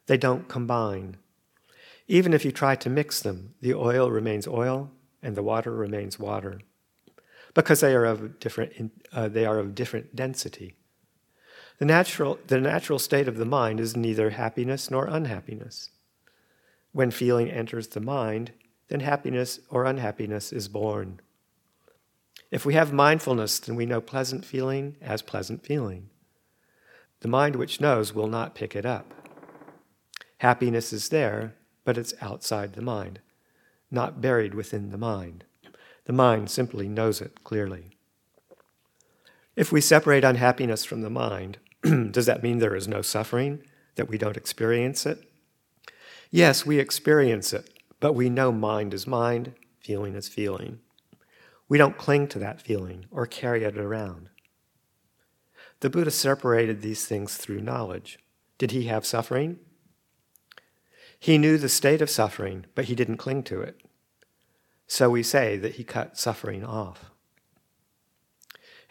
They 0.07 0.17
don't 0.17 0.47
combine. 0.47 1.17
Even 2.07 2.33
if 2.33 2.43
you 2.43 2.51
try 2.51 2.75
to 2.75 2.89
mix 2.89 3.21
them, 3.21 3.53
the 3.61 3.75
oil 3.75 4.09
remains 4.09 4.47
oil 4.47 4.89
and 5.21 5.37
the 5.37 5.43
water 5.43 5.71
remains 5.71 6.17
water 6.17 6.61
because 7.53 7.81
they 7.81 7.93
are 7.93 8.05
of 8.05 8.39
different, 8.39 8.91
uh, 9.13 9.27
they 9.27 9.45
are 9.45 9.59
of 9.59 9.75
different 9.75 10.15
density. 10.15 10.73
The 11.77 11.85
natural, 11.85 12.39
the 12.47 12.59
natural 12.59 12.97
state 12.97 13.27
of 13.27 13.37
the 13.37 13.45
mind 13.45 13.79
is 13.79 13.95
neither 13.95 14.31
happiness 14.31 14.89
nor 14.89 15.05
unhappiness. 15.05 15.91
When 16.91 17.11
feeling 17.11 17.51
enters 17.51 17.87
the 17.89 17.99
mind, 17.99 18.53
then 18.87 19.01
happiness 19.01 19.59
or 19.69 19.85
unhappiness 19.85 20.51
is 20.51 20.67
born. 20.67 21.19
If 22.53 22.67
we 22.67 22.75
have 22.75 22.93
mindfulness, 22.93 23.57
then 23.57 23.75
we 23.75 23.87
know 23.87 23.99
pleasant 23.99 24.45
feeling 24.45 24.95
as 25.01 25.23
pleasant 25.23 25.65
feeling. 25.65 26.11
The 27.21 27.27
mind 27.27 27.55
which 27.55 27.81
knows 27.81 28.13
will 28.13 28.27
not 28.27 28.53
pick 28.53 28.75
it 28.75 28.85
up. 28.85 29.11
Happiness 30.37 30.93
is 30.93 31.09
there, 31.09 31.55
but 31.83 31.97
it's 31.97 32.13
outside 32.21 32.73
the 32.73 32.81
mind, 32.83 33.21
not 33.89 34.21
buried 34.21 34.53
within 34.53 34.91
the 34.91 34.99
mind. 34.99 35.45
The 36.05 36.13
mind 36.13 36.51
simply 36.51 36.87
knows 36.87 37.21
it 37.21 37.43
clearly. 37.43 37.97
If 39.55 39.71
we 39.71 39.81
separate 39.81 40.23
unhappiness 40.23 40.85
from 40.85 41.01
the 41.01 41.09
mind, 41.09 41.57
does 41.81 42.27
that 42.27 42.43
mean 42.43 42.59
there 42.59 42.75
is 42.75 42.87
no 42.87 43.01
suffering, 43.01 43.63
that 43.95 44.09
we 44.09 44.19
don't 44.19 44.37
experience 44.37 45.07
it? 45.07 45.27
Yes, 46.29 46.67
we 46.67 46.77
experience 46.77 47.51
it, 47.51 47.67
but 47.99 48.13
we 48.13 48.29
know 48.29 48.51
mind 48.51 48.93
is 48.93 49.07
mind, 49.07 49.55
feeling 49.79 50.13
is 50.13 50.27
feeling. 50.27 50.81
We 51.69 51.77
don't 51.77 51.97
cling 51.97 52.27
to 52.29 52.39
that 52.39 52.61
feeling 52.61 53.05
or 53.11 53.25
carry 53.25 53.63
it 53.63 53.77
around. 53.77 54.29
The 55.79 55.89
Buddha 55.89 56.11
separated 56.11 56.81
these 56.81 57.05
things 57.05 57.37
through 57.37 57.61
knowledge. 57.61 58.19
Did 58.57 58.71
he 58.71 58.83
have 58.83 59.05
suffering? 59.05 59.59
He 61.19 61.37
knew 61.37 61.57
the 61.57 61.69
state 61.69 62.01
of 62.01 62.09
suffering, 62.09 62.65
but 62.75 62.85
he 62.85 62.95
didn't 62.95 63.17
cling 63.17 63.43
to 63.43 63.61
it. 63.61 63.81
So 64.87 65.09
we 65.09 65.23
say 65.23 65.57
that 65.57 65.75
he 65.75 65.83
cut 65.83 66.17
suffering 66.17 66.63
off. 66.63 67.11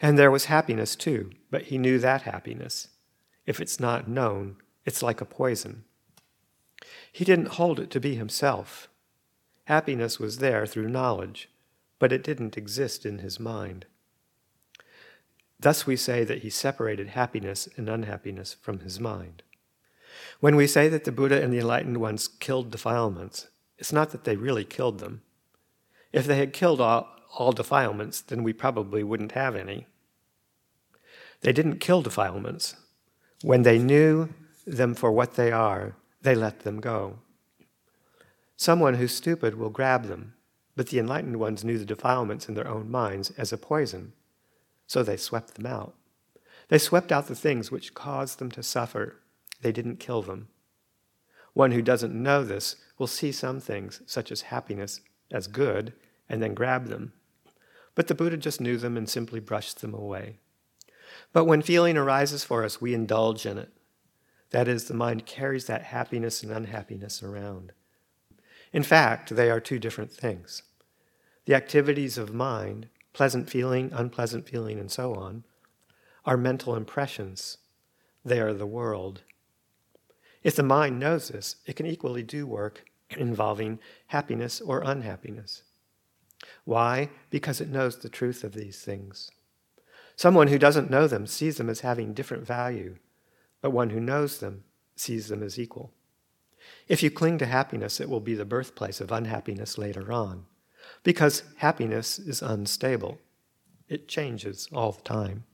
And 0.01 0.17
there 0.19 0.31
was 0.31 0.45
happiness 0.45 0.95
too, 0.95 1.31
but 1.49 1.63
he 1.63 1.77
knew 1.77 1.99
that 1.99 2.23
happiness. 2.23 2.89
If 3.45 3.59
it's 3.59 3.79
not 3.79 4.07
known, 4.07 4.57
it's 4.85 5.01
like 5.01 5.21
a 5.21 5.25
poison. 5.25 5.85
He 7.11 7.23
didn't 7.23 7.59
hold 7.59 7.79
it 7.79 7.89
to 7.91 7.99
be 7.99 8.15
himself. 8.15 8.89
Happiness 9.65 10.19
was 10.19 10.39
there 10.39 10.65
through 10.65 10.89
knowledge, 10.89 11.49
but 12.03 12.11
it 12.11 12.21
didn't 12.21 12.57
exist 12.57 13.05
in 13.05 13.19
his 13.19 13.39
mind. 13.39 13.85
Thus 15.57 15.87
we 15.87 15.95
say 15.95 16.25
that 16.25 16.41
he 16.41 16.49
separated 16.49 17.07
happiness 17.07 17.69
and 17.77 17.87
unhappiness 17.87 18.57
from 18.61 18.79
his 18.79 18.99
mind. 18.99 19.41
When 20.41 20.57
we 20.57 20.67
say 20.67 20.89
that 20.89 21.05
the 21.05 21.13
Buddha 21.13 21.41
and 21.41 21.53
the 21.53 21.59
enlightened 21.59 22.01
ones 22.01 22.27
killed 22.27 22.71
defilements, 22.71 23.47
it's 23.77 23.93
not 23.93 24.09
that 24.09 24.25
they 24.25 24.35
really 24.35 24.65
killed 24.65 24.99
them. 24.99 25.21
If 26.11 26.27
they 26.27 26.35
had 26.35 26.51
killed 26.51 26.81
all, 26.81 27.07
all 27.37 27.53
defilements, 27.53 28.19
then 28.19 28.43
we 28.43 28.51
probably 28.51 29.01
wouldn't 29.01 29.31
have 29.31 29.55
any. 29.55 29.87
They 31.39 31.53
didn't 31.53 31.79
kill 31.79 32.01
defilements. 32.01 32.75
When 33.43 33.61
they 33.61 33.79
knew 33.79 34.33
them 34.67 34.93
for 34.93 35.09
what 35.09 35.35
they 35.35 35.53
are, 35.53 35.95
they 36.21 36.35
let 36.35 36.65
them 36.65 36.81
go. 36.81 37.19
Someone 38.57 38.95
who's 38.95 39.15
stupid 39.15 39.55
will 39.55 39.69
grab 39.69 40.07
them, 40.07 40.33
but 40.75 40.87
the 40.87 40.99
enlightened 40.99 41.39
ones 41.39 41.63
knew 41.63 41.77
the 41.77 41.85
defilements 41.85 42.47
in 42.47 42.55
their 42.55 42.67
own 42.67 42.89
minds 42.89 43.31
as 43.37 43.53
a 43.53 43.57
poison, 43.57 44.13
so 44.87 45.03
they 45.03 45.17
swept 45.17 45.55
them 45.55 45.65
out. 45.65 45.95
They 46.69 46.77
swept 46.77 47.11
out 47.11 47.27
the 47.27 47.35
things 47.35 47.71
which 47.71 47.93
caused 47.93 48.39
them 48.39 48.51
to 48.51 48.63
suffer 48.63 49.19
they 49.61 49.71
didn't 49.71 49.99
kill 49.99 50.21
them. 50.21 50.49
One 51.53 51.71
who 51.71 51.81
doesn't 51.81 52.13
know 52.13 52.43
this 52.43 52.75
will 52.97 53.07
see 53.07 53.31
some 53.31 53.59
things, 53.59 54.01
such 54.05 54.31
as 54.31 54.41
happiness, 54.41 55.01
as 55.31 55.47
good, 55.47 55.93
and 56.27 56.41
then 56.41 56.53
grab 56.53 56.87
them. 56.87 57.13
But 57.95 58.07
the 58.07 58.15
Buddha 58.15 58.37
just 58.37 58.59
knew 58.59 58.77
them 58.77 58.97
and 58.97 59.09
simply 59.09 59.39
brushed 59.39 59.81
them 59.81 59.93
away. 59.93 60.37
But 61.31 61.45
when 61.45 61.61
feeling 61.61 61.97
arises 61.97 62.43
for 62.43 62.63
us, 62.63 62.81
we 62.81 62.93
indulge 62.93 63.45
in 63.45 63.57
it. 63.57 63.69
That 64.49 64.67
is, 64.67 64.85
the 64.85 64.93
mind 64.93 65.25
carries 65.25 65.65
that 65.65 65.83
happiness 65.83 66.43
and 66.43 66.51
unhappiness 66.51 67.23
around. 67.23 67.71
In 68.73 68.83
fact, 68.83 69.35
they 69.35 69.49
are 69.51 69.59
two 69.59 69.79
different 69.79 70.11
things. 70.11 70.63
The 71.45 71.53
activities 71.53 72.17
of 72.17 72.33
mind, 72.33 72.87
pleasant 73.13 73.49
feeling, 73.49 73.91
unpleasant 73.93 74.49
feeling, 74.49 74.79
and 74.79 74.91
so 74.91 75.13
on, 75.13 75.43
are 76.25 76.37
mental 76.37 76.75
impressions. 76.75 77.59
They 78.25 78.39
are 78.39 78.53
the 78.53 78.65
world. 78.65 79.21
If 80.41 80.55
the 80.55 80.63
mind 80.63 80.99
knows 80.99 81.29
this, 81.29 81.57
it 81.65 81.75
can 81.75 81.85
equally 81.85 82.23
do 82.23 82.47
work 82.47 82.85
involving 83.11 83.79
happiness 84.07 84.59
or 84.59 84.81
unhappiness. 84.81 85.63
Why? 86.65 87.09
Because 87.29 87.61
it 87.61 87.69
knows 87.69 87.97
the 87.97 88.09
truth 88.09 88.43
of 88.43 88.53
these 88.53 88.81
things. 88.81 89.29
Someone 90.15 90.47
who 90.47 90.57
doesn't 90.57 90.89
know 90.89 91.07
them 91.07 91.27
sees 91.27 91.57
them 91.57 91.69
as 91.69 91.81
having 91.81 92.13
different 92.13 92.45
value, 92.45 92.95
but 93.61 93.71
one 93.71 93.91
who 93.91 93.99
knows 93.99 94.39
them 94.39 94.63
sees 94.95 95.27
them 95.27 95.43
as 95.43 95.59
equal. 95.59 95.91
If 96.87 97.01
you 97.01 97.09
cling 97.09 97.37
to 97.39 97.45
happiness, 97.45 97.99
it 97.99 98.09
will 98.09 98.19
be 98.19 98.35
the 98.35 98.45
birthplace 98.45 99.01
of 99.01 99.11
unhappiness 99.11 99.77
later 99.77 100.11
on, 100.11 100.45
because 101.03 101.43
happiness 101.57 102.19
is 102.19 102.41
unstable. 102.41 103.19
It 103.87 104.07
changes 104.07 104.67
all 104.71 104.91
the 104.91 105.01
time. 105.01 105.45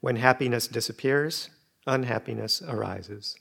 When 0.00 0.16
happiness 0.16 0.68
disappears, 0.68 1.50
unhappiness 1.86 2.62
arises. 2.62 3.36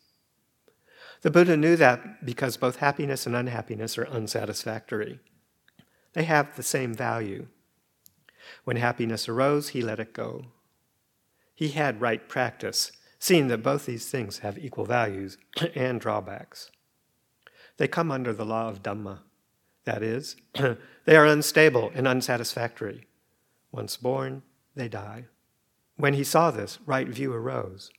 The 1.22 1.32
Buddha 1.32 1.56
knew 1.56 1.76
that 1.78 2.26
because 2.26 2.58
both 2.58 2.78
happiness 2.78 3.26
and 3.26 3.36
unhappiness 3.36 3.98
are 3.98 4.08
unsatisfactory. 4.08 5.20
They 6.14 6.24
have 6.24 6.56
the 6.56 6.64
same 6.64 6.94
value. 6.94 7.48
When 8.66 8.78
happiness 8.78 9.28
arose, 9.30 9.70
he 9.70 9.82
let 9.82 10.00
it 10.00 10.14
go. 10.14 10.48
He 11.56 11.70
had 11.70 12.02
right 12.02 12.28
practice, 12.28 12.92
seeing 13.24 13.48
that 13.48 13.64
both 13.64 13.86
these 13.86 14.10
things 14.10 14.40
have 14.40 14.60
equal 14.60 14.84
values 14.84 15.38
and 15.76 16.02
drawbacks. 16.02 16.70
They 17.78 17.88
come 17.88 18.12
under 18.12 18.34
the 18.34 18.44
law 18.44 18.68
of 18.68 18.84
Dhamma. 18.84 19.20
That 19.86 20.04
is, 20.04 20.36
they 21.06 21.16
are 21.16 21.26
unstable 21.26 21.90
and 21.96 22.06
unsatisfactory. 22.06 23.08
Once 23.72 23.96
born, 23.96 24.44
they 24.76 24.90
die. 24.90 25.28
When 25.96 26.16
he 26.16 26.26
saw 26.26 26.52
this, 26.52 26.80
right 26.86 27.08
view 27.08 27.32
arose. 27.32 27.92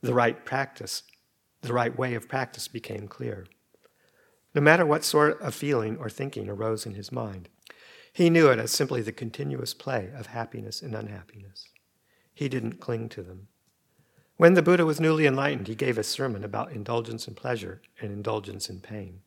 The 0.00 0.12
right 0.12 0.44
practice 0.44 1.04
the 1.60 1.72
right 1.72 1.96
way 1.96 2.14
of 2.14 2.28
practice 2.28 2.66
became 2.66 3.06
clear. 3.06 3.46
No 4.52 4.60
matter 4.60 4.84
what 4.84 5.04
sort 5.04 5.40
of 5.40 5.54
feeling 5.54 5.96
or 5.96 6.10
thinking 6.10 6.48
arose 6.48 6.84
in 6.84 6.94
his 6.94 7.12
mind, 7.12 7.48
he 8.12 8.30
knew 8.30 8.48
it 8.48 8.58
as 8.58 8.72
simply 8.72 9.00
the 9.00 9.12
continuous 9.12 9.74
play 9.74 10.10
of 10.12 10.26
happiness 10.26 10.82
and 10.82 10.92
unhappiness. 10.92 11.68
He 12.34 12.48
didn't 12.48 12.80
cling 12.80 13.08
to 13.10 13.22
them. 13.22 13.46
When 14.36 14.54
the 14.54 14.62
Buddha 14.62 14.84
was 14.84 15.00
newly 15.00 15.26
enlightened, 15.26 15.68
he 15.68 15.74
gave 15.74 15.96
a 15.96 16.02
sermon 16.02 16.42
about 16.44 16.72
indulgence 16.72 17.28
in 17.28 17.34
pleasure 17.34 17.80
and 18.00 18.12
indulgence 18.12 18.68
in 18.68 18.80
pain. 18.80 19.20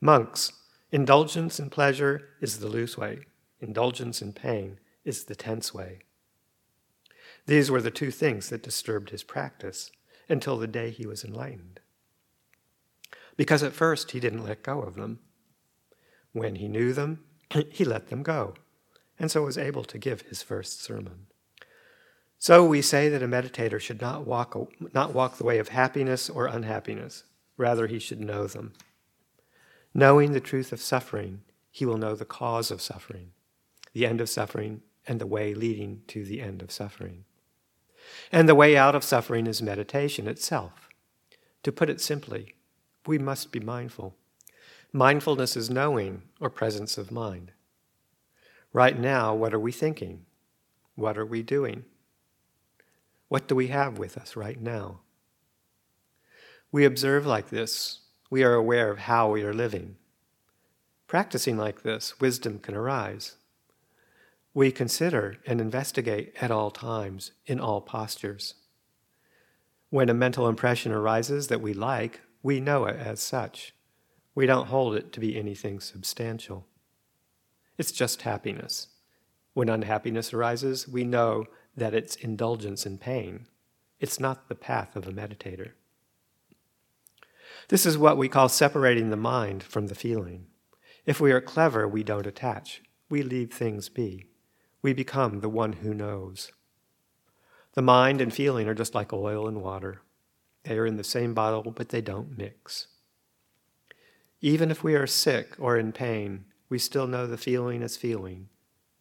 Monks, 0.00 0.52
indulgence 0.90 1.60
in 1.60 1.70
pleasure 1.70 2.28
is 2.40 2.58
the 2.58 2.68
loose 2.68 2.98
way, 2.98 3.20
indulgence 3.60 4.20
in 4.20 4.32
pain 4.32 4.80
is 5.04 5.24
the 5.24 5.36
tense 5.36 5.72
way. 5.72 6.00
These 7.46 7.70
were 7.70 7.80
the 7.80 7.90
two 7.90 8.10
things 8.10 8.48
that 8.50 8.62
disturbed 8.62 9.10
his 9.10 9.22
practice 9.22 9.92
until 10.28 10.56
the 10.58 10.66
day 10.66 10.90
he 10.90 11.06
was 11.06 11.24
enlightened. 11.24 11.80
because 13.36 13.62
at 13.62 13.72
first 13.72 14.10
he 14.10 14.20
didn't 14.20 14.44
let 14.44 14.62
go 14.62 14.82
of 14.82 14.94
them. 14.94 15.18
When 16.32 16.56
he 16.56 16.68
knew 16.68 16.92
them, 16.92 17.24
he 17.70 17.84
let 17.84 18.08
them 18.08 18.22
go, 18.22 18.54
and 19.18 19.30
so 19.30 19.42
was 19.42 19.58
able 19.58 19.84
to 19.84 19.98
give 19.98 20.22
his 20.22 20.42
first 20.42 20.82
sermon. 20.82 21.26
So 22.42 22.64
we 22.64 22.82
say 22.82 23.08
that 23.08 23.22
a 23.22 23.28
meditator 23.28 23.78
should 23.78 24.00
not 24.00 24.26
walk, 24.26 24.56
not 24.92 25.14
walk 25.14 25.36
the 25.36 25.44
way 25.44 25.60
of 25.60 25.68
happiness 25.68 26.28
or 26.28 26.46
unhappiness, 26.46 27.22
rather, 27.56 27.86
he 27.86 28.00
should 28.00 28.18
know 28.18 28.48
them. 28.48 28.72
Knowing 29.94 30.32
the 30.32 30.40
truth 30.40 30.72
of 30.72 30.80
suffering, 30.80 31.42
he 31.70 31.86
will 31.86 31.98
know 31.98 32.16
the 32.16 32.24
cause 32.24 32.72
of 32.72 32.82
suffering, 32.82 33.30
the 33.92 34.04
end 34.04 34.20
of 34.20 34.28
suffering, 34.28 34.82
and 35.06 35.20
the 35.20 35.26
way 35.26 35.54
leading 35.54 36.02
to 36.08 36.24
the 36.24 36.40
end 36.40 36.62
of 36.62 36.72
suffering. 36.72 37.26
And 38.32 38.48
the 38.48 38.56
way 38.56 38.76
out 38.76 38.96
of 38.96 39.04
suffering 39.04 39.46
is 39.46 39.62
meditation 39.62 40.26
itself. 40.26 40.88
To 41.62 41.70
put 41.70 41.88
it 41.88 42.00
simply, 42.00 42.56
we 43.06 43.18
must 43.18 43.52
be 43.52 43.60
mindful. 43.60 44.16
Mindfulness 44.92 45.56
is 45.56 45.70
knowing 45.70 46.22
or 46.40 46.50
presence 46.50 46.98
of 46.98 47.12
mind. 47.12 47.52
Right 48.72 48.98
now, 48.98 49.32
what 49.32 49.54
are 49.54 49.60
we 49.60 49.70
thinking? 49.70 50.26
What 50.96 51.16
are 51.16 51.24
we 51.24 51.44
doing? 51.44 51.84
What 53.32 53.48
do 53.48 53.54
we 53.54 53.68
have 53.68 53.96
with 53.96 54.18
us 54.18 54.36
right 54.36 54.60
now? 54.60 55.00
We 56.70 56.84
observe 56.84 57.24
like 57.24 57.48
this, 57.48 58.00
we 58.28 58.44
are 58.44 58.52
aware 58.52 58.90
of 58.90 58.98
how 58.98 59.30
we 59.30 59.42
are 59.42 59.54
living. 59.54 59.96
Practicing 61.06 61.56
like 61.56 61.80
this, 61.82 62.20
wisdom 62.20 62.58
can 62.58 62.74
arise. 62.74 63.36
We 64.52 64.70
consider 64.70 65.38
and 65.46 65.62
investigate 65.62 66.34
at 66.42 66.50
all 66.50 66.70
times, 66.70 67.32
in 67.46 67.58
all 67.58 67.80
postures. 67.80 68.56
When 69.88 70.10
a 70.10 70.14
mental 70.14 70.46
impression 70.46 70.92
arises 70.92 71.48
that 71.48 71.62
we 71.62 71.72
like, 71.72 72.20
we 72.42 72.60
know 72.60 72.84
it 72.84 72.96
as 72.96 73.20
such. 73.20 73.74
We 74.34 74.44
don't 74.44 74.68
hold 74.68 74.94
it 74.94 75.10
to 75.10 75.20
be 75.20 75.38
anything 75.38 75.80
substantial. 75.80 76.66
It's 77.78 77.92
just 77.92 78.20
happiness. 78.20 78.88
When 79.54 79.70
unhappiness 79.70 80.34
arises, 80.34 80.86
we 80.86 81.04
know 81.04 81.46
that 81.76 81.94
it's 81.94 82.16
indulgence 82.16 82.84
in 82.86 82.98
pain. 82.98 83.46
It's 84.00 84.20
not 84.20 84.48
the 84.48 84.54
path 84.54 84.96
of 84.96 85.06
a 85.06 85.12
meditator. 85.12 85.72
This 87.68 87.86
is 87.86 87.96
what 87.96 88.16
we 88.16 88.28
call 88.28 88.48
separating 88.48 89.10
the 89.10 89.16
mind 89.16 89.62
from 89.62 89.86
the 89.86 89.94
feeling. 89.94 90.46
If 91.06 91.20
we 91.20 91.32
are 91.32 91.40
clever, 91.40 91.86
we 91.88 92.02
don't 92.02 92.26
attach. 92.26 92.82
We 93.08 93.22
leave 93.22 93.52
things 93.52 93.88
be. 93.88 94.26
We 94.82 94.92
become 94.92 95.40
the 95.40 95.48
one 95.48 95.74
who 95.74 95.94
knows. 95.94 96.52
The 97.74 97.82
mind 97.82 98.20
and 98.20 98.32
feeling 98.32 98.68
are 98.68 98.74
just 98.74 98.94
like 98.94 99.12
oil 99.12 99.48
and 99.48 99.62
water. 99.62 100.02
They 100.64 100.78
are 100.78 100.86
in 100.86 100.96
the 100.96 101.04
same 101.04 101.34
bottle, 101.34 101.70
but 101.70 101.88
they 101.88 102.00
don't 102.00 102.36
mix. 102.36 102.88
Even 104.40 104.70
if 104.70 104.82
we 104.82 104.94
are 104.94 105.06
sick 105.06 105.54
or 105.58 105.78
in 105.78 105.92
pain, 105.92 106.44
we 106.68 106.78
still 106.78 107.06
know 107.06 107.26
the 107.26 107.38
feeling 107.38 107.82
as 107.82 107.96
feeling, 107.96 108.48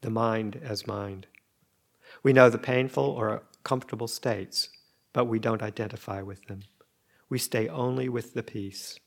the 0.01 0.09
mind 0.09 0.59
as 0.63 0.87
mind. 0.87 1.27
We 2.23 2.33
know 2.33 2.49
the 2.49 2.57
painful 2.57 3.03
or 3.03 3.43
comfortable 3.63 4.07
states, 4.07 4.69
but 5.13 5.25
we 5.25 5.39
don't 5.39 5.63
identify 5.63 6.21
with 6.21 6.45
them. 6.45 6.61
We 7.29 7.39
stay 7.39 7.67
only 7.67 8.09
with 8.09 8.33
the 8.33 8.43
peace, 8.43 8.99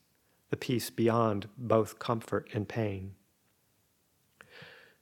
the 0.49 0.57
peace 0.57 0.89
beyond 0.89 1.47
both 1.57 1.99
comfort 1.99 2.49
and 2.53 2.67
pain. 2.67 3.15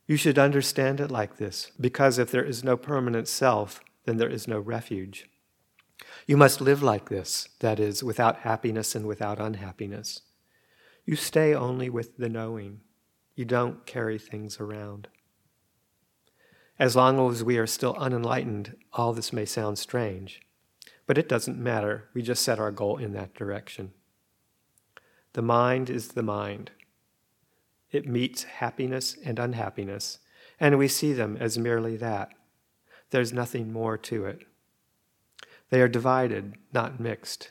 You 0.05 0.17
should 0.17 0.37
understand 0.37 0.99
it 0.99 1.09
like 1.09 1.37
this, 1.37 1.71
because 1.79 2.19
if 2.19 2.29
there 2.29 2.43
is 2.43 2.63
no 2.63 2.75
permanent 2.75 3.27
self, 3.27 3.81
then 4.05 4.17
there 4.17 4.29
is 4.29 4.47
no 4.47 4.59
refuge. 4.59 5.29
You 6.27 6.35
must 6.35 6.59
live 6.59 6.83
like 6.83 7.09
this, 7.09 7.47
that 7.59 7.79
is, 7.79 8.03
without 8.03 8.39
happiness 8.39 8.95
and 8.95 9.07
without 9.07 9.39
unhappiness. 9.39 10.21
You 11.05 11.15
stay 11.15 11.53
only 11.53 11.89
with 11.89 12.17
the 12.17 12.29
knowing. 12.29 12.81
You 13.35 13.45
don't 13.45 13.85
carry 13.85 14.19
things 14.19 14.59
around. 14.59 15.07
As 16.79 16.95
long 16.95 17.29
as 17.29 17.43
we 17.43 17.57
are 17.57 17.67
still 17.67 17.95
unenlightened, 17.99 18.75
all 18.93 19.13
this 19.13 19.31
may 19.31 19.45
sound 19.45 19.77
strange, 19.77 20.41
but 21.05 21.17
it 21.17 21.29
doesn't 21.29 21.59
matter. 21.59 22.09
We 22.13 22.21
just 22.23 22.43
set 22.43 22.59
our 22.59 22.71
goal 22.71 22.97
in 22.97 23.13
that 23.13 23.35
direction. 23.35 23.93
The 25.33 25.43
mind 25.43 25.89
is 25.89 26.09
the 26.09 26.23
mind. 26.23 26.71
It 27.91 28.07
meets 28.07 28.43
happiness 28.43 29.15
and 29.23 29.37
unhappiness, 29.37 30.19
and 30.59 30.77
we 30.79 30.87
see 30.87 31.13
them 31.13 31.37
as 31.39 31.57
merely 31.59 31.95
that. 31.97 32.33
There's 33.11 33.31
nothing 33.31 33.71
more 33.71 33.97
to 33.99 34.25
it. 34.25 34.47
They 35.69 35.79
are 35.81 35.87
divided, 35.87 36.55
not 36.73 36.99
mixed. 36.99 37.49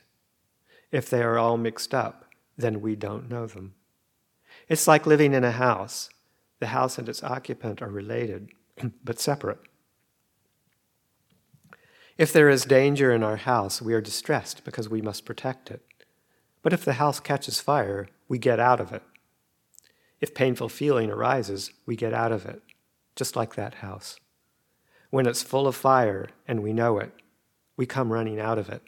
If 0.91 1.09
they 1.09 1.23
are 1.23 1.39
all 1.39 1.57
mixed 1.57 1.95
up, 1.95 2.25
then 2.57 2.81
we 2.81 2.97
don't 2.97 3.31
know 3.31 3.47
them. 3.47 3.75
It's 4.69 4.89
like 4.89 5.07
living 5.07 5.33
in 5.33 5.45
a 5.45 5.53
house. 5.53 6.11
The 6.59 6.67
house 6.69 6.99
and 6.99 7.09
its 7.09 7.23
occupant 7.23 7.81
are 7.83 7.89
related, 7.89 8.51
but 9.05 9.21
separate. 9.21 9.61
If 12.19 12.33
there 12.33 12.49
is 12.49 12.65
danger 12.65 13.13
in 13.13 13.23
our 13.23 13.37
house, 13.37 13.81
we 13.81 13.95
are 13.95 14.01
distressed 14.01 14.65
because 14.65 14.89
we 14.89 15.01
must 15.01 15.25
protect 15.25 15.71
it. 15.71 15.83
But 16.63 16.73
if 16.73 16.85
the 16.85 16.95
house 16.95 17.21
catches 17.21 17.61
fire, 17.61 18.09
we 18.29 18.39
get 18.39 18.61
out 18.61 18.81
of 18.81 18.93
it. 18.93 19.03
If 20.21 20.35
painful 20.35 20.69
feeling 20.69 21.11
arises, 21.11 21.73
we 21.85 21.97
get 21.97 22.15
out 22.15 22.31
of 22.31 22.47
it, 22.47 22.63
just 23.17 23.35
like 23.35 23.55
that 23.57 23.77
house. 23.77 24.17
When 25.11 25.27
it's 25.27 25.43
full 25.43 25.67
of 25.67 25.75
fire 25.75 26.29
and 26.47 26.63
we 26.63 26.73
know 26.73 26.99
it, 26.99 27.13
we 27.77 27.87
come 27.87 28.13
running 28.13 28.39
out 28.39 28.59
of 28.59 28.69
it. 28.69 28.83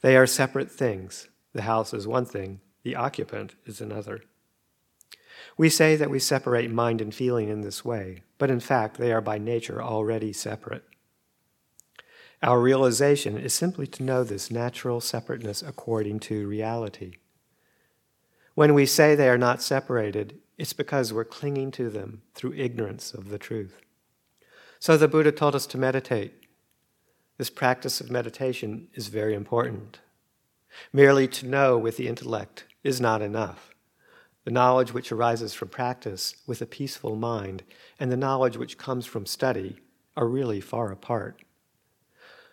They 0.00 0.16
are 0.16 0.26
separate 0.26 0.70
things. 0.70 1.28
The 1.52 1.62
house 1.62 1.94
is 1.94 2.06
one 2.06 2.26
thing, 2.26 2.60
the 2.82 2.96
occupant 2.96 3.54
is 3.64 3.80
another. 3.80 4.22
We 5.56 5.68
say 5.68 5.96
that 5.96 6.10
we 6.10 6.18
separate 6.18 6.70
mind 6.70 7.00
and 7.00 7.14
feeling 7.14 7.48
in 7.48 7.60
this 7.60 7.84
way, 7.84 8.22
but 8.38 8.50
in 8.50 8.60
fact, 8.60 8.98
they 8.98 9.12
are 9.12 9.20
by 9.20 9.38
nature 9.38 9.82
already 9.82 10.32
separate. 10.32 10.84
Our 12.42 12.60
realization 12.60 13.36
is 13.36 13.52
simply 13.52 13.86
to 13.88 14.02
know 14.02 14.24
this 14.24 14.50
natural 14.50 15.00
separateness 15.00 15.62
according 15.62 16.20
to 16.20 16.48
reality. 16.48 17.16
When 18.54 18.74
we 18.74 18.86
say 18.86 19.14
they 19.14 19.28
are 19.28 19.38
not 19.38 19.62
separated, 19.62 20.38
it's 20.56 20.72
because 20.72 21.12
we're 21.12 21.24
clinging 21.24 21.70
to 21.72 21.90
them 21.90 22.22
through 22.34 22.54
ignorance 22.54 23.12
of 23.12 23.28
the 23.28 23.38
truth. 23.38 23.80
So 24.78 24.96
the 24.96 25.08
Buddha 25.08 25.32
told 25.32 25.54
us 25.54 25.66
to 25.66 25.78
meditate, 25.78 26.34
this 27.36 27.50
practice 27.50 28.00
of 28.00 28.10
meditation 28.10 28.88
is 28.94 29.08
very 29.08 29.34
important. 29.34 30.00
Merely 30.92 31.26
to 31.28 31.46
know 31.46 31.78
with 31.78 31.96
the 31.96 32.08
intellect 32.08 32.64
is 32.84 33.00
not 33.00 33.22
enough. 33.22 33.74
The 34.44 34.50
knowledge 34.50 34.92
which 34.92 35.12
arises 35.12 35.52
from 35.52 35.68
practice 35.68 36.34
with 36.46 36.62
a 36.62 36.66
peaceful 36.66 37.14
mind 37.14 37.62
and 37.98 38.10
the 38.10 38.16
knowledge 38.16 38.56
which 38.56 38.78
comes 38.78 39.06
from 39.06 39.26
study 39.26 39.78
are 40.16 40.26
really 40.26 40.60
far 40.60 40.90
apart. 40.90 41.42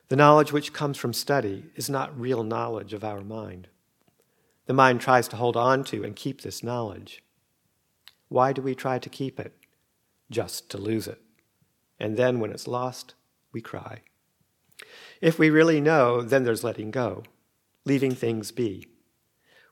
The 0.09 0.15
knowledge 0.15 0.51
which 0.51 0.73
comes 0.73 0.97
from 0.97 1.13
study 1.13 1.65
is 1.75 1.89
not 1.89 2.17
real 2.17 2.43
knowledge 2.43 2.93
of 2.93 3.03
our 3.03 3.21
mind. 3.21 3.67
The 4.65 4.73
mind 4.73 5.01
tries 5.01 5.27
to 5.29 5.37
hold 5.37 5.55
on 5.55 5.83
to 5.85 6.03
and 6.03 6.15
keep 6.15 6.41
this 6.41 6.61
knowledge. 6.61 7.23
Why 8.27 8.51
do 8.51 8.61
we 8.61 8.75
try 8.75 8.99
to 8.99 9.09
keep 9.09 9.39
it? 9.39 9.53
Just 10.29 10.69
to 10.71 10.77
lose 10.77 11.07
it. 11.07 11.21
And 11.99 12.17
then 12.17 12.39
when 12.39 12.51
it's 12.51 12.67
lost, 12.67 13.15
we 13.53 13.61
cry. 13.61 14.01
If 15.21 15.39
we 15.39 15.49
really 15.49 15.81
know, 15.81 16.21
then 16.21 16.43
there's 16.43 16.63
letting 16.63 16.91
go, 16.91 17.23
leaving 17.85 18.13
things 18.13 18.51
be. 18.51 18.87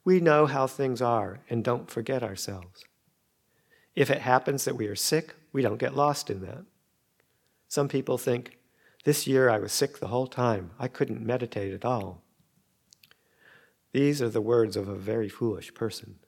We 0.05 0.19
know 0.19 0.45
how 0.45 0.67
things 0.67 1.01
are 1.01 1.41
and 1.49 1.63
don't 1.63 1.89
forget 1.89 2.23
ourselves. 2.23 2.85
If 3.95 4.11
it 4.11 4.21
happens 4.21 4.63
that 4.65 4.77
we 4.77 4.87
are 4.87 4.95
sick, 4.95 5.35
we 5.51 5.63
don't 5.63 5.79
get 5.79 5.95
lost 5.95 6.29
in 6.29 6.41
that. 6.41 6.63
Some 7.67 7.89
people 7.89 8.17
think, 8.17 8.57
this 9.03 9.25
year 9.25 9.49
I 9.49 9.57
was 9.57 9.73
sick 9.73 9.99
the 9.99 10.07
whole 10.07 10.27
time. 10.27 10.71
I 10.79 10.87
couldn't 10.87 11.25
meditate 11.25 11.73
at 11.73 11.85
all. 11.85 12.21
These 13.93 14.21
are 14.21 14.29
the 14.29 14.41
words 14.41 14.75
of 14.75 14.87
a 14.87 14.95
very 14.95 15.29
foolish 15.29 15.73
person. 15.73 16.19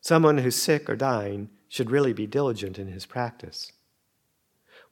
Someone 0.00 0.38
who's 0.38 0.56
sick 0.56 0.90
or 0.90 0.96
dying 0.96 1.48
should 1.68 1.90
really 1.90 2.12
be 2.12 2.26
diligent 2.26 2.78
in 2.78 2.88
his 2.88 3.06
practice. 3.06 3.72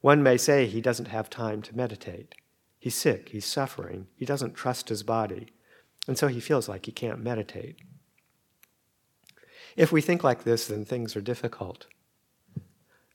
One 0.01 0.23
may 0.23 0.37
say 0.37 0.65
he 0.65 0.81
doesn't 0.81 1.07
have 1.07 1.29
time 1.29 1.61
to 1.63 1.75
meditate. 1.75 2.35
He's 2.79 2.95
sick, 2.95 3.29
he's 3.29 3.45
suffering, 3.45 4.07
he 4.15 4.25
doesn't 4.25 4.53
trust 4.53 4.89
his 4.89 5.03
body, 5.03 5.47
and 6.07 6.17
so 6.17 6.27
he 6.27 6.39
feels 6.39 6.69
like 6.69 6.85
he 6.85 6.91
can't 6.91 7.23
meditate. 7.23 7.77
If 9.75 9.91
we 9.91 10.01
think 10.01 10.23
like 10.23 10.43
this, 10.43 10.67
then 10.67 10.85
things 10.85 11.15
are 11.15 11.21
difficult. 11.21 11.87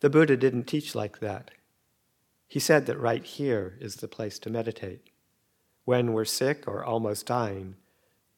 The 0.00 0.10
Buddha 0.10 0.36
didn't 0.36 0.64
teach 0.64 0.94
like 0.94 1.20
that. 1.20 1.50
He 2.48 2.58
said 2.58 2.86
that 2.86 2.98
right 2.98 3.24
here 3.24 3.76
is 3.80 3.96
the 3.96 4.08
place 4.08 4.38
to 4.40 4.50
meditate. 4.50 5.10
When 5.84 6.12
we're 6.12 6.24
sick 6.24 6.64
or 6.66 6.84
almost 6.84 7.26
dying, 7.26 7.76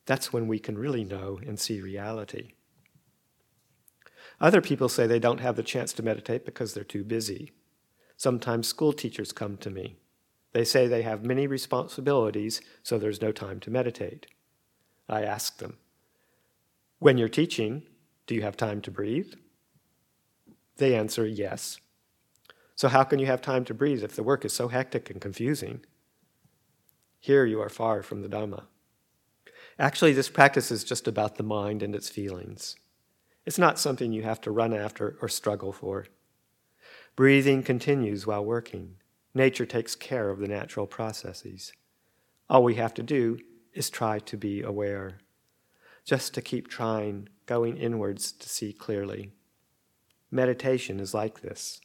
that's 0.07 0.33
when 0.33 0.47
we 0.47 0.59
can 0.59 0.79
really 0.79 1.05
know 1.05 1.41
and 1.47 1.59
see 1.59 1.81
reality. 1.81 2.53
Other 4.41 4.61
people 4.61 4.89
say 4.89 5.07
they 5.07 5.19
don't 5.19 5.41
have 5.41 5.57
the 5.57 5.63
chance 5.63 5.93
to 5.95 6.03
meditate 6.03 6.45
because 6.45 6.75
they're 6.75 6.85
too 6.85 7.05
busy. 7.05 7.53
Sometimes 8.17 8.69
school 8.69 8.93
teachers 8.93 9.33
come 9.33 9.57
to 9.59 9.71
me 9.71 9.97
they 10.53 10.65
say 10.65 10.87
they 10.87 11.03
have 11.03 11.25
many 11.25 11.47
responsibilities, 11.47 12.61
so 12.83 12.99
there's 12.99 13.23
no 13.23 13.33
time 13.33 13.59
to 13.61 13.71
meditate. 13.71 14.27
I 15.09 15.23
ask 15.23 15.59
them, 15.59 15.79
When 16.99 17.19
you're 17.19 17.29
teaching, 17.29 17.83
do 18.27 18.35
you 18.35 18.43
have 18.43 18.57
time 18.57 18.81
to 18.83 18.91
breathe? 18.91 19.35
They 20.77 20.95
answer 20.95 21.27
yes. 21.27 21.79
So, 22.75 22.89
how 22.89 23.05
can 23.05 23.19
you 23.19 23.27
have 23.27 23.43
time 23.43 23.65
to 23.67 23.75
breathe 23.75 24.03
if 24.03 24.17
the 24.17 24.23
work 24.23 24.45
is 24.45 24.53
so 24.53 24.69
hectic 24.69 25.11
and 25.11 25.21
confusing? 25.21 25.85
Here 27.21 27.45
you 27.45 27.61
are 27.61 27.69
far 27.69 28.03
from 28.03 28.23
the 28.23 28.29
Dhamma. 28.29 28.65
Actually, 29.79 30.13
this 30.13 30.29
practice 30.29 30.71
is 30.71 30.85
just 30.85 31.07
about 31.07 31.37
the 31.37 31.43
mind 31.43 31.83
and 31.83 31.95
its 31.95 32.09
feelings. 32.09 32.77
It's 33.45 33.59
not 33.59 33.79
something 33.79 34.13
you 34.13 34.23
have 34.23 34.41
to 34.43 34.51
run 34.51 34.73
after 34.73 35.17
or 35.21 35.29
struggle 35.29 35.73
for. 35.73 36.07
Breathing 37.17 37.63
continues 37.63 38.27
while 38.27 38.45
working. 38.45 38.97
Nature 39.35 39.67
takes 39.67 39.95
care 39.95 40.31
of 40.31 40.39
the 40.39 40.49
natural 40.49 40.87
processes. 40.87 41.73
All 42.49 42.63
we 42.65 42.75
have 42.75 42.95
to 42.95 43.03
do 43.03 43.39
is 43.75 43.91
try 43.91 44.19
to 44.19 44.37
be 44.37 44.63
aware, 44.63 45.19
just 46.05 46.35
to 46.35 46.43
keep 46.43 46.69
trying, 46.69 47.29
going 47.47 47.77
inwards 47.77 48.33
to 48.33 48.49
see 48.49 48.73
clearly. 48.73 49.31
Meditation 50.31 51.01
is 51.01 51.15
like 51.15 51.41
this. 51.41 51.81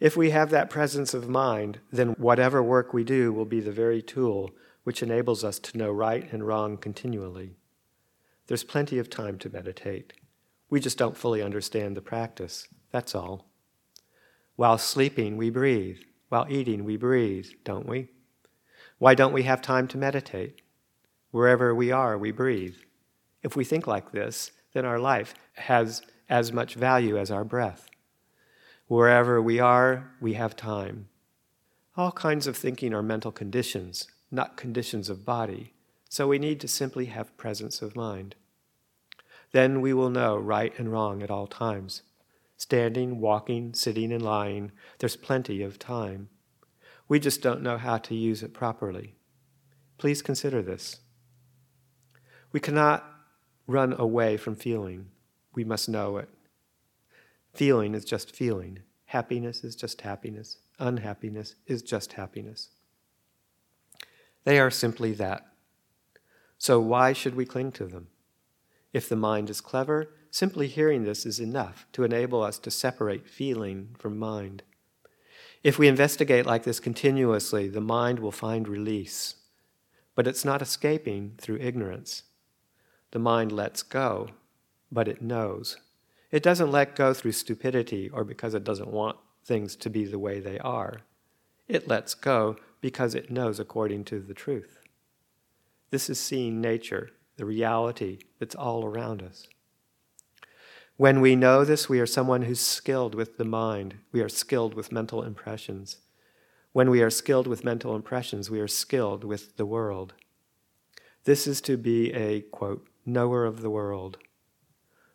If 0.00 0.16
we 0.16 0.30
have 0.30 0.50
that 0.50 0.70
presence 0.70 1.14
of 1.14 1.28
mind, 1.28 1.80
then 1.90 2.10
whatever 2.10 2.62
work 2.62 2.92
we 2.92 3.04
do 3.04 3.32
will 3.32 3.44
be 3.44 3.60
the 3.60 3.72
very 3.72 4.02
tool 4.02 4.50
which 4.84 5.02
enables 5.02 5.44
us 5.44 5.58
to 5.58 5.76
know 5.76 5.90
right 5.90 6.32
and 6.32 6.46
wrong 6.46 6.76
continually. 6.76 7.56
There's 8.46 8.64
plenty 8.64 8.98
of 8.98 9.10
time 9.10 9.36
to 9.40 9.50
meditate. 9.50 10.14
We 10.70 10.80
just 10.80 10.96
don't 10.96 11.16
fully 11.16 11.42
understand 11.42 11.96
the 11.96 12.00
practice, 12.00 12.68
that's 12.90 13.14
all. 13.14 13.50
While 14.56 14.78
sleeping, 14.78 15.36
we 15.36 15.50
breathe. 15.50 15.98
While 16.30 16.46
eating, 16.48 16.84
we 16.84 16.96
breathe, 16.96 17.48
don't 17.64 17.86
we? 17.86 18.08
Why 18.98 19.14
don't 19.14 19.32
we 19.32 19.42
have 19.44 19.62
time 19.62 19.88
to 19.88 19.98
meditate? 19.98 20.62
Wherever 21.30 21.74
we 21.74 21.92
are, 21.92 22.16
we 22.16 22.30
breathe. 22.30 22.76
If 23.42 23.54
we 23.54 23.64
think 23.64 23.86
like 23.86 24.12
this, 24.12 24.50
then 24.72 24.84
our 24.84 24.98
life 24.98 25.34
has 25.54 26.02
as 26.28 26.52
much 26.52 26.74
value 26.74 27.18
as 27.18 27.30
our 27.30 27.44
breath. 27.44 27.88
Wherever 28.86 29.40
we 29.42 29.60
are, 29.60 30.12
we 30.20 30.34
have 30.34 30.56
time. 30.56 31.08
All 31.96 32.12
kinds 32.12 32.46
of 32.46 32.56
thinking 32.56 32.94
are 32.94 33.02
mental 33.02 33.32
conditions, 33.32 34.08
not 34.30 34.56
conditions 34.56 35.10
of 35.10 35.26
body, 35.26 35.74
so 36.08 36.26
we 36.26 36.38
need 36.38 36.60
to 36.60 36.68
simply 36.68 37.06
have 37.06 37.36
presence 37.36 37.82
of 37.82 37.96
mind. 37.96 38.34
Then 39.52 39.80
we 39.80 39.92
will 39.92 40.10
know 40.10 40.36
right 40.36 40.72
and 40.78 40.90
wrong 40.90 41.22
at 41.22 41.30
all 41.30 41.46
times. 41.46 42.02
Standing, 42.56 43.20
walking, 43.20 43.74
sitting, 43.74 44.12
and 44.12 44.22
lying, 44.22 44.72
there's 44.98 45.16
plenty 45.16 45.62
of 45.62 45.78
time. 45.78 46.28
We 47.08 47.20
just 47.20 47.42
don't 47.42 47.62
know 47.62 47.78
how 47.78 47.98
to 47.98 48.14
use 48.14 48.42
it 48.42 48.54
properly. 48.54 49.14
Please 49.96 50.22
consider 50.22 50.62
this. 50.62 51.00
We 52.52 52.60
cannot 52.60 53.04
run 53.66 53.94
away 53.98 54.36
from 54.36 54.56
feeling, 54.56 55.06
we 55.54 55.64
must 55.64 55.88
know 55.88 56.16
it. 56.16 56.28
Feeling 57.52 57.94
is 57.94 58.04
just 58.04 58.34
feeling, 58.34 58.80
happiness 59.06 59.64
is 59.64 59.76
just 59.76 60.00
happiness, 60.00 60.58
unhappiness 60.78 61.54
is 61.66 61.82
just 61.82 62.14
happiness. 62.14 62.70
They 64.44 64.58
are 64.58 64.70
simply 64.70 65.12
that. 65.12 65.46
So, 66.56 66.80
why 66.80 67.12
should 67.12 67.34
we 67.34 67.44
cling 67.44 67.72
to 67.72 67.86
them? 67.86 68.08
If 68.92 69.08
the 69.08 69.16
mind 69.16 69.50
is 69.50 69.60
clever, 69.60 70.10
simply 70.30 70.68
hearing 70.68 71.04
this 71.04 71.26
is 71.26 71.38
enough 71.38 71.86
to 71.92 72.04
enable 72.04 72.42
us 72.42 72.58
to 72.60 72.70
separate 72.70 73.28
feeling 73.28 73.94
from 73.98 74.18
mind. 74.18 74.62
If 75.62 75.78
we 75.78 75.88
investigate 75.88 76.46
like 76.46 76.64
this 76.64 76.80
continuously, 76.80 77.68
the 77.68 77.80
mind 77.80 78.20
will 78.20 78.32
find 78.32 78.66
release. 78.66 79.34
But 80.14 80.26
it's 80.26 80.44
not 80.44 80.62
escaping 80.62 81.34
through 81.38 81.58
ignorance. 81.58 82.22
The 83.10 83.18
mind 83.18 83.52
lets 83.52 83.82
go, 83.82 84.28
but 84.92 85.08
it 85.08 85.22
knows. 85.22 85.78
It 86.30 86.42
doesn't 86.42 86.70
let 86.70 86.96
go 86.96 87.14
through 87.14 87.32
stupidity 87.32 88.10
or 88.10 88.24
because 88.24 88.54
it 88.54 88.64
doesn't 88.64 88.92
want 88.92 89.16
things 89.44 89.76
to 89.76 89.88
be 89.88 90.04
the 90.04 90.18
way 90.18 90.40
they 90.40 90.58
are. 90.58 91.00
It 91.68 91.88
lets 91.88 92.14
go 92.14 92.56
because 92.80 93.14
it 93.14 93.30
knows 93.30 93.58
according 93.58 94.04
to 94.04 94.20
the 94.20 94.34
truth. 94.34 94.78
This 95.90 96.10
is 96.10 96.20
seeing 96.20 96.60
nature, 96.60 97.10
the 97.36 97.46
reality 97.46 98.18
that's 98.38 98.54
all 98.54 98.84
around 98.84 99.22
us. 99.22 99.48
When 100.98 101.20
we 101.20 101.36
know 101.36 101.64
this, 101.64 101.88
we 101.88 102.00
are 102.00 102.06
someone 102.06 102.42
who's 102.42 102.60
skilled 102.60 103.14
with 103.14 103.38
the 103.38 103.44
mind. 103.44 103.98
We 104.12 104.20
are 104.20 104.28
skilled 104.28 104.74
with 104.74 104.92
mental 104.92 105.22
impressions. 105.22 105.98
When 106.72 106.90
we 106.90 107.02
are 107.02 107.10
skilled 107.10 107.46
with 107.46 107.64
mental 107.64 107.94
impressions, 107.94 108.50
we 108.50 108.60
are 108.60 108.68
skilled 108.68 109.24
with 109.24 109.56
the 109.56 109.66
world. 109.66 110.14
This 111.24 111.46
is 111.46 111.60
to 111.62 111.76
be 111.76 112.12
a, 112.12 112.40
quote, 112.40 112.86
knower 113.08 113.44
of 113.44 113.62
the 113.62 113.70
world. 113.70 114.18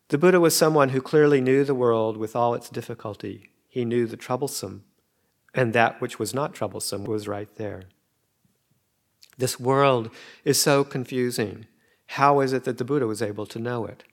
The 0.09 0.17
Buddha 0.17 0.39
was 0.39 0.55
someone 0.55 0.89
who 0.89 1.01
clearly 1.01 1.41
knew 1.41 1.63
the 1.63 1.73
world 1.75 2.17
with 2.17 2.35
all 2.35 2.53
its 2.53 2.69
difficulty. 2.69 3.49
He 3.67 3.85
knew 3.85 4.05
the 4.05 4.17
troublesome, 4.17 4.83
and 5.53 5.73
that 5.73 6.01
which 6.01 6.19
was 6.19 6.33
not 6.33 6.53
troublesome 6.53 7.05
was 7.05 7.27
right 7.27 7.53
there. 7.55 7.83
This 9.37 9.59
world 9.59 10.09
is 10.43 10.59
so 10.59 10.83
confusing. 10.83 11.65
How 12.07 12.41
is 12.41 12.53
it 12.53 12.65
that 12.65 12.77
the 12.77 12.85
Buddha 12.85 13.07
was 13.07 13.21
able 13.21 13.45
to 13.47 13.59
know 13.59 13.85
it? 13.85 14.03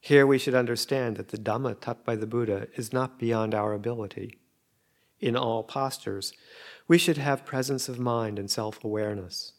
Here 0.00 0.26
we 0.26 0.38
should 0.38 0.54
understand 0.54 1.16
that 1.16 1.28
the 1.28 1.38
Dhamma 1.38 1.80
taught 1.80 2.04
by 2.04 2.16
the 2.16 2.26
Buddha 2.26 2.66
is 2.74 2.92
not 2.92 3.20
beyond 3.20 3.54
our 3.54 3.72
ability. 3.72 4.40
In 5.20 5.36
all 5.36 5.62
postures, 5.62 6.32
we 6.88 6.98
should 6.98 7.18
have 7.18 7.44
presence 7.44 7.88
of 7.88 8.00
mind 8.00 8.40
and 8.40 8.50
self 8.50 8.82
awareness. 8.82 9.52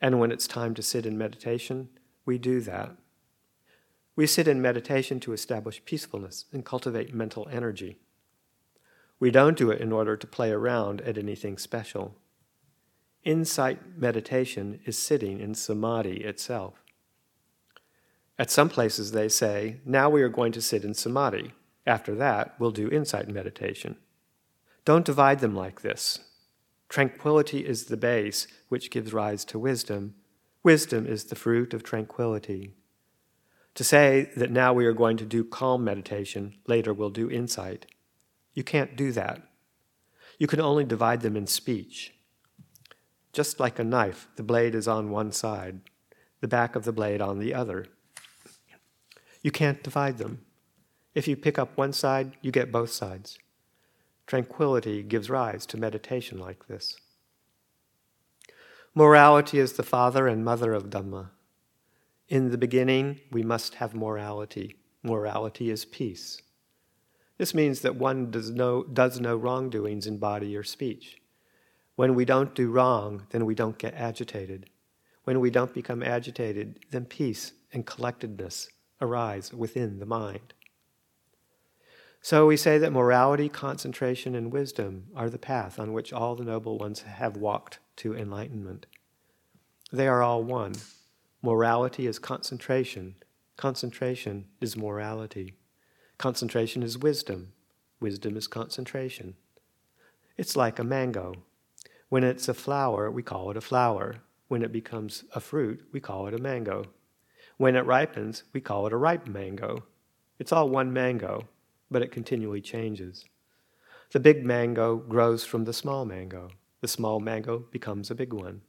And 0.00 0.20
when 0.20 0.30
it's 0.30 0.46
time 0.46 0.74
to 0.74 0.82
sit 0.82 1.04
in 1.04 1.18
meditation, 1.18 1.88
we 2.24 2.38
do 2.38 2.60
that. 2.60 2.96
We 4.16 4.26
sit 4.26 4.48
in 4.48 4.60
meditation 4.60 5.20
to 5.20 5.32
establish 5.32 5.84
peacefulness 5.84 6.44
and 6.52 6.64
cultivate 6.64 7.14
mental 7.14 7.48
energy. 7.50 7.98
We 9.18 9.30
don't 9.30 9.56
do 9.56 9.70
it 9.70 9.80
in 9.80 9.92
order 9.92 10.16
to 10.16 10.26
play 10.26 10.50
around 10.50 11.00
at 11.02 11.18
anything 11.18 11.58
special. 11.58 12.16
Insight 13.22 13.98
meditation 13.98 14.80
is 14.84 14.98
sitting 14.98 15.40
in 15.40 15.54
samadhi 15.54 16.24
itself. 16.24 16.82
At 18.38 18.50
some 18.50 18.70
places, 18.70 19.12
they 19.12 19.28
say, 19.28 19.80
now 19.84 20.08
we 20.08 20.22
are 20.22 20.30
going 20.30 20.52
to 20.52 20.62
sit 20.62 20.84
in 20.84 20.94
samadhi. 20.94 21.52
After 21.86 22.14
that, 22.14 22.54
we'll 22.58 22.70
do 22.70 22.88
insight 22.88 23.28
meditation. 23.28 23.96
Don't 24.86 25.04
divide 25.04 25.40
them 25.40 25.54
like 25.54 25.82
this. 25.82 26.20
Tranquility 26.88 27.66
is 27.66 27.84
the 27.84 27.98
base 27.98 28.46
which 28.68 28.90
gives 28.90 29.12
rise 29.12 29.44
to 29.46 29.58
wisdom. 29.58 30.14
Wisdom 30.62 31.06
is 31.06 31.24
the 31.24 31.34
fruit 31.34 31.72
of 31.72 31.82
tranquility. 31.82 32.74
To 33.76 33.84
say 33.84 34.30
that 34.36 34.50
now 34.50 34.74
we 34.74 34.84
are 34.84 34.92
going 34.92 35.16
to 35.16 35.24
do 35.24 35.42
calm 35.42 35.84
meditation, 35.84 36.56
later 36.66 36.92
we'll 36.92 37.10
do 37.10 37.30
insight, 37.30 37.86
you 38.52 38.62
can't 38.62 38.96
do 38.96 39.10
that. 39.12 39.42
You 40.38 40.46
can 40.46 40.60
only 40.60 40.84
divide 40.84 41.22
them 41.22 41.36
in 41.36 41.46
speech. 41.46 42.12
Just 43.32 43.60
like 43.60 43.78
a 43.78 43.84
knife, 43.84 44.28
the 44.36 44.42
blade 44.42 44.74
is 44.74 44.88
on 44.88 45.10
one 45.10 45.32
side, 45.32 45.80
the 46.40 46.48
back 46.48 46.76
of 46.76 46.84
the 46.84 46.92
blade 46.92 47.22
on 47.22 47.38
the 47.38 47.54
other. 47.54 47.86
You 49.40 49.50
can't 49.50 49.82
divide 49.82 50.18
them. 50.18 50.44
If 51.14 51.26
you 51.26 51.36
pick 51.36 51.58
up 51.58 51.76
one 51.76 51.92
side, 51.92 52.36
you 52.42 52.52
get 52.52 52.72
both 52.72 52.90
sides. 52.90 53.38
Tranquility 54.26 55.02
gives 55.02 55.30
rise 55.30 55.64
to 55.66 55.76
meditation 55.76 56.38
like 56.38 56.66
this. 56.66 56.96
Morality 58.94 59.60
is 59.60 59.74
the 59.74 59.84
father 59.84 60.26
and 60.26 60.44
mother 60.44 60.72
of 60.72 60.90
Dhamma. 60.90 61.30
In 62.28 62.50
the 62.50 62.58
beginning, 62.58 63.20
we 63.30 63.44
must 63.44 63.76
have 63.76 63.94
morality. 63.94 64.74
Morality 65.04 65.70
is 65.70 65.84
peace. 65.84 66.42
This 67.38 67.54
means 67.54 67.82
that 67.82 67.94
one 67.94 68.32
does 68.32 68.50
no, 68.50 68.82
does 68.82 69.20
no 69.20 69.36
wrongdoings 69.36 70.08
in 70.08 70.18
body 70.18 70.56
or 70.56 70.64
speech. 70.64 71.22
When 71.94 72.16
we 72.16 72.24
don't 72.24 72.52
do 72.52 72.68
wrong, 72.68 73.28
then 73.30 73.46
we 73.46 73.54
don't 73.54 73.78
get 73.78 73.94
agitated. 73.94 74.68
When 75.22 75.38
we 75.38 75.50
don't 75.50 75.72
become 75.72 76.02
agitated, 76.02 76.80
then 76.90 77.04
peace 77.04 77.52
and 77.72 77.86
collectedness 77.86 78.70
arise 79.00 79.52
within 79.52 80.00
the 80.00 80.06
mind. 80.06 80.52
So 82.22 82.46
we 82.46 82.58
say 82.58 82.76
that 82.76 82.92
morality, 82.92 83.48
concentration, 83.48 84.34
and 84.34 84.52
wisdom 84.52 85.06
are 85.16 85.30
the 85.30 85.38
path 85.38 85.78
on 85.78 85.94
which 85.94 86.12
all 86.12 86.36
the 86.36 86.44
noble 86.44 86.76
ones 86.76 87.00
have 87.02 87.36
walked 87.36 87.78
to 87.96 88.14
enlightenment. 88.14 88.84
They 89.90 90.06
are 90.06 90.22
all 90.22 90.42
one. 90.42 90.74
Morality 91.42 92.06
is 92.06 92.18
concentration, 92.18 93.14
concentration 93.56 94.48
is 94.60 94.76
morality. 94.76 95.54
Concentration 96.18 96.82
is 96.82 96.98
wisdom, 96.98 97.54
wisdom 98.00 98.36
is 98.36 98.46
concentration. 98.46 99.36
It's 100.36 100.54
like 100.54 100.78
a 100.78 100.84
mango. 100.84 101.36
When 102.10 102.22
it's 102.22 102.48
a 102.48 102.54
flower, 102.54 103.10
we 103.10 103.22
call 103.22 103.50
it 103.50 103.56
a 103.56 103.62
flower. 103.62 104.16
When 104.48 104.62
it 104.62 104.72
becomes 104.72 105.24
a 105.34 105.40
fruit, 105.40 105.86
we 105.92 106.00
call 106.00 106.26
it 106.26 106.34
a 106.34 106.38
mango. 106.38 106.84
When 107.56 107.76
it 107.76 107.86
ripens, 107.86 108.42
we 108.52 108.60
call 108.60 108.86
it 108.86 108.92
a 108.92 108.98
ripe 108.98 109.26
mango. 109.26 109.84
It's 110.38 110.52
all 110.52 110.68
one 110.68 110.92
mango, 110.92 111.48
but 111.90 112.02
it 112.02 112.12
continually 112.12 112.60
changes. 112.60 113.24
The 114.12 114.20
big 114.20 114.44
mango 114.44 114.96
grows 114.96 115.44
from 115.44 115.64
the 115.64 115.72
small 115.72 116.04
mango. 116.04 116.50
The 116.80 116.88
small 116.88 117.20
mango 117.20 117.58
becomes 117.70 118.10
a 118.10 118.14
big 118.14 118.32
one. 118.32 118.62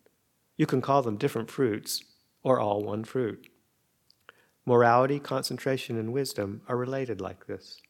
You 0.58 0.66
can 0.66 0.82
call 0.82 1.02
them 1.02 1.18
different 1.18 1.50
fruits 1.50 2.04
or 2.44 2.60
all 2.60 2.84
one 2.84 3.04
fruit. 3.04 3.48
Morality, 4.66 5.20
concentration, 5.20 5.98
and 5.98 6.14
wisdom 6.14 6.62
are 6.68 6.78
related 6.78 7.20
like 7.20 7.48
this. 7.48 7.82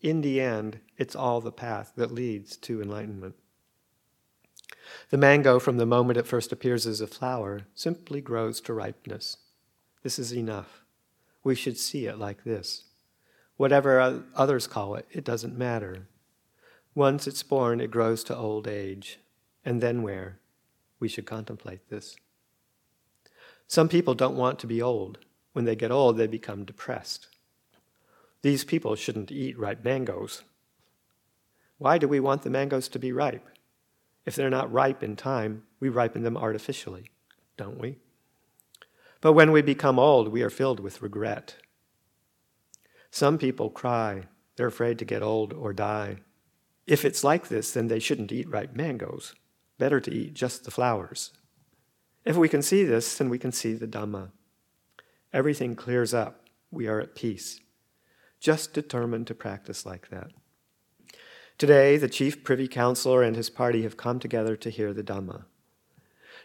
In 0.00 0.22
the 0.22 0.40
end, 0.40 0.80
it's 0.96 1.14
all 1.14 1.40
the 1.40 1.52
path 1.52 1.92
that 1.96 2.10
leads 2.10 2.56
to 2.58 2.82
enlightenment. 2.82 3.36
The 5.10 5.18
mango, 5.18 5.58
from 5.58 5.76
the 5.76 5.86
moment 5.86 6.18
it 6.18 6.26
first 6.26 6.52
appears 6.52 6.86
as 6.86 7.00
a 7.00 7.06
flower, 7.06 7.66
simply 7.74 8.20
grows 8.20 8.60
to 8.62 8.72
ripeness. 8.72 9.36
This 10.02 10.18
is 10.18 10.34
enough. 10.34 10.82
We 11.44 11.54
should 11.54 11.78
see 11.78 12.06
it 12.06 12.18
like 12.18 12.44
this. 12.44 12.84
Whatever 13.60 14.24
others 14.34 14.66
call 14.66 14.94
it, 14.94 15.06
it 15.10 15.22
doesn't 15.22 15.54
matter. 15.54 16.08
Once 16.94 17.26
it's 17.26 17.42
born, 17.42 17.78
it 17.78 17.90
grows 17.90 18.24
to 18.24 18.34
old 18.34 18.66
age. 18.66 19.18
And 19.66 19.82
then 19.82 20.02
where? 20.02 20.38
We 20.98 21.08
should 21.08 21.26
contemplate 21.26 21.90
this. 21.90 22.16
Some 23.66 23.90
people 23.90 24.14
don't 24.14 24.38
want 24.38 24.60
to 24.60 24.66
be 24.66 24.80
old. 24.80 25.18
When 25.52 25.66
they 25.66 25.76
get 25.76 25.90
old, 25.90 26.16
they 26.16 26.26
become 26.26 26.64
depressed. 26.64 27.26
These 28.40 28.64
people 28.64 28.96
shouldn't 28.96 29.30
eat 29.30 29.58
ripe 29.58 29.84
mangoes. 29.84 30.40
Why 31.76 31.98
do 31.98 32.08
we 32.08 32.18
want 32.18 32.40
the 32.44 32.48
mangoes 32.48 32.88
to 32.88 32.98
be 32.98 33.12
ripe? 33.12 33.46
If 34.24 34.36
they're 34.36 34.48
not 34.48 34.72
ripe 34.72 35.02
in 35.02 35.16
time, 35.16 35.64
we 35.80 35.90
ripen 35.90 36.22
them 36.22 36.38
artificially, 36.38 37.10
don't 37.58 37.78
we? 37.78 37.98
But 39.20 39.34
when 39.34 39.52
we 39.52 39.60
become 39.60 39.98
old, 39.98 40.28
we 40.28 40.40
are 40.40 40.48
filled 40.48 40.80
with 40.80 41.02
regret. 41.02 41.56
Some 43.10 43.38
people 43.38 43.70
cry, 43.70 44.24
they're 44.56 44.66
afraid 44.66 44.98
to 44.98 45.04
get 45.04 45.22
old 45.22 45.52
or 45.52 45.72
die. 45.72 46.18
If 46.86 47.04
it's 47.04 47.24
like 47.24 47.48
this, 47.48 47.72
then 47.72 47.88
they 47.88 47.98
shouldn't 47.98 48.32
eat 48.32 48.50
ripe 48.50 48.74
mangoes. 48.74 49.34
Better 49.78 50.00
to 50.00 50.12
eat 50.12 50.34
just 50.34 50.64
the 50.64 50.70
flowers. 50.70 51.32
If 52.24 52.36
we 52.36 52.48
can 52.48 52.62
see 52.62 52.84
this, 52.84 53.16
then 53.16 53.30
we 53.30 53.38
can 53.38 53.52
see 53.52 53.72
the 53.74 53.86
Dhamma. 53.86 54.30
Everything 55.32 55.74
clears 55.74 56.12
up. 56.12 56.48
We 56.70 56.86
are 56.86 57.00
at 57.00 57.14
peace. 57.14 57.60
Just 58.40 58.72
determined 58.72 59.26
to 59.28 59.34
practice 59.34 59.86
like 59.86 60.08
that. 60.10 60.32
Today, 61.58 61.96
the 61.96 62.08
chief 62.08 62.42
privy 62.42 62.68
councillor 62.68 63.22
and 63.22 63.36
his 63.36 63.50
party 63.50 63.82
have 63.82 63.96
come 63.96 64.18
together 64.18 64.56
to 64.56 64.70
hear 64.70 64.92
the 64.92 65.02
Dhamma. 65.02 65.44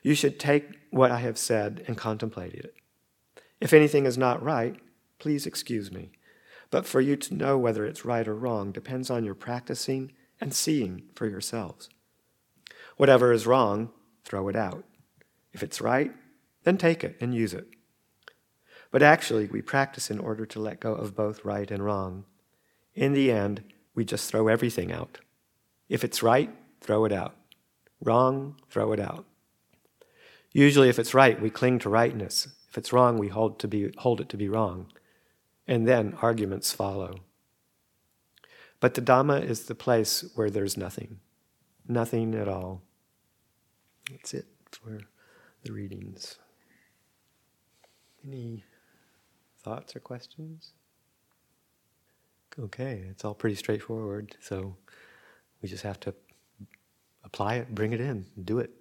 You 0.04 0.13
should 0.13 0.39
take 0.39 0.69
what 0.91 1.12
I 1.12 1.19
have 1.19 1.38
said 1.38 1.84
and 1.88 1.97
contemplate 1.97 2.54
it. 2.54 2.75
If 3.60 3.73
anything 3.73 4.06
is 4.06 4.17
not 4.17 4.43
right, 4.43 4.75
please 5.19 5.45
excuse 5.45 5.91
me. 5.91 6.12
But 6.75 6.85
for 6.85 6.99
you 6.99 7.15
to 7.15 7.33
know 7.33 7.57
whether 7.57 7.85
it's 7.85 8.03
right 8.03 8.27
or 8.27 8.35
wrong 8.35 8.73
depends 8.73 9.09
on 9.09 9.23
your 9.23 9.33
practicing 9.33 10.11
and 10.41 10.53
seeing 10.53 11.03
for 11.15 11.25
yourselves. 11.25 11.88
Whatever 12.97 13.31
is 13.31 13.47
wrong, 13.47 13.91
throw 14.25 14.49
it 14.49 14.57
out. 14.57 14.83
If 15.53 15.63
it's 15.63 15.79
right, 15.79 16.11
then 16.65 16.77
take 16.77 17.01
it 17.01 17.15
and 17.21 17.33
use 17.33 17.53
it. 17.53 17.65
But 18.91 19.01
actually, 19.01 19.45
we 19.45 19.61
practice 19.61 20.11
in 20.11 20.19
order 20.19 20.45
to 20.47 20.59
let 20.59 20.81
go 20.81 20.93
of 20.93 21.15
both 21.15 21.45
right 21.45 21.71
and 21.71 21.81
wrong. 21.81 22.25
In 22.93 23.13
the 23.13 23.31
end, 23.31 23.63
we 23.93 24.03
just 24.03 24.29
throw 24.29 24.49
everything 24.49 24.91
out. 24.91 25.19
If 25.88 26.03
it's 26.03 26.21
right, 26.21 26.53
throw 26.81 27.05
it 27.05 27.13
out. 27.13 27.38
Wrong, 28.01 28.59
throw 28.69 28.91
it 28.91 28.99
out. 28.99 29.23
Usually, 30.51 30.89
if 30.89 30.99
it's 30.99 31.13
right, 31.13 31.41
we 31.41 31.49
cling 31.49 31.79
to 31.79 31.89
rightness. 31.89 32.49
If 32.67 32.77
it's 32.77 32.91
wrong, 32.91 33.17
we 33.17 33.29
hold, 33.29 33.59
to 33.59 33.67
be, 33.69 33.93
hold 33.99 34.19
it 34.19 34.27
to 34.27 34.35
be 34.35 34.49
wrong. 34.49 34.88
And 35.67 35.88
then 35.88 36.17
arguments 36.21 36.71
follow. 36.71 37.21
But 38.80 38.93
the 38.93 39.01
Dhamma 39.01 39.43
is 39.43 39.63
the 39.63 39.75
place 39.75 40.23
where 40.36 40.49
there's 40.49 40.78
nothing, 40.78 41.19
nothing 41.88 42.36
at 42.36 42.47
all. 42.47 42.84
That's 44.12 44.34
it 44.34 44.45
for 44.71 44.99
the 45.63 45.71
readings. 45.71 46.38
Any 48.23 48.63
thoughts 49.63 49.95
or 49.95 49.99
questions? 49.99 50.71
Okay, 52.60 53.06
it's 53.10 53.25
all 53.25 53.34
pretty 53.34 53.56
straightforward. 53.56 54.36
So 54.39 54.75
we 55.62 55.69
just 55.69 55.84
have 55.84 55.99
to 56.01 56.13
apply 57.23 57.56
it, 57.56 57.73
bring 57.73 57.91
it 57.91 57.99
in, 57.99 58.25
do 58.43 58.60
it. 58.60 58.71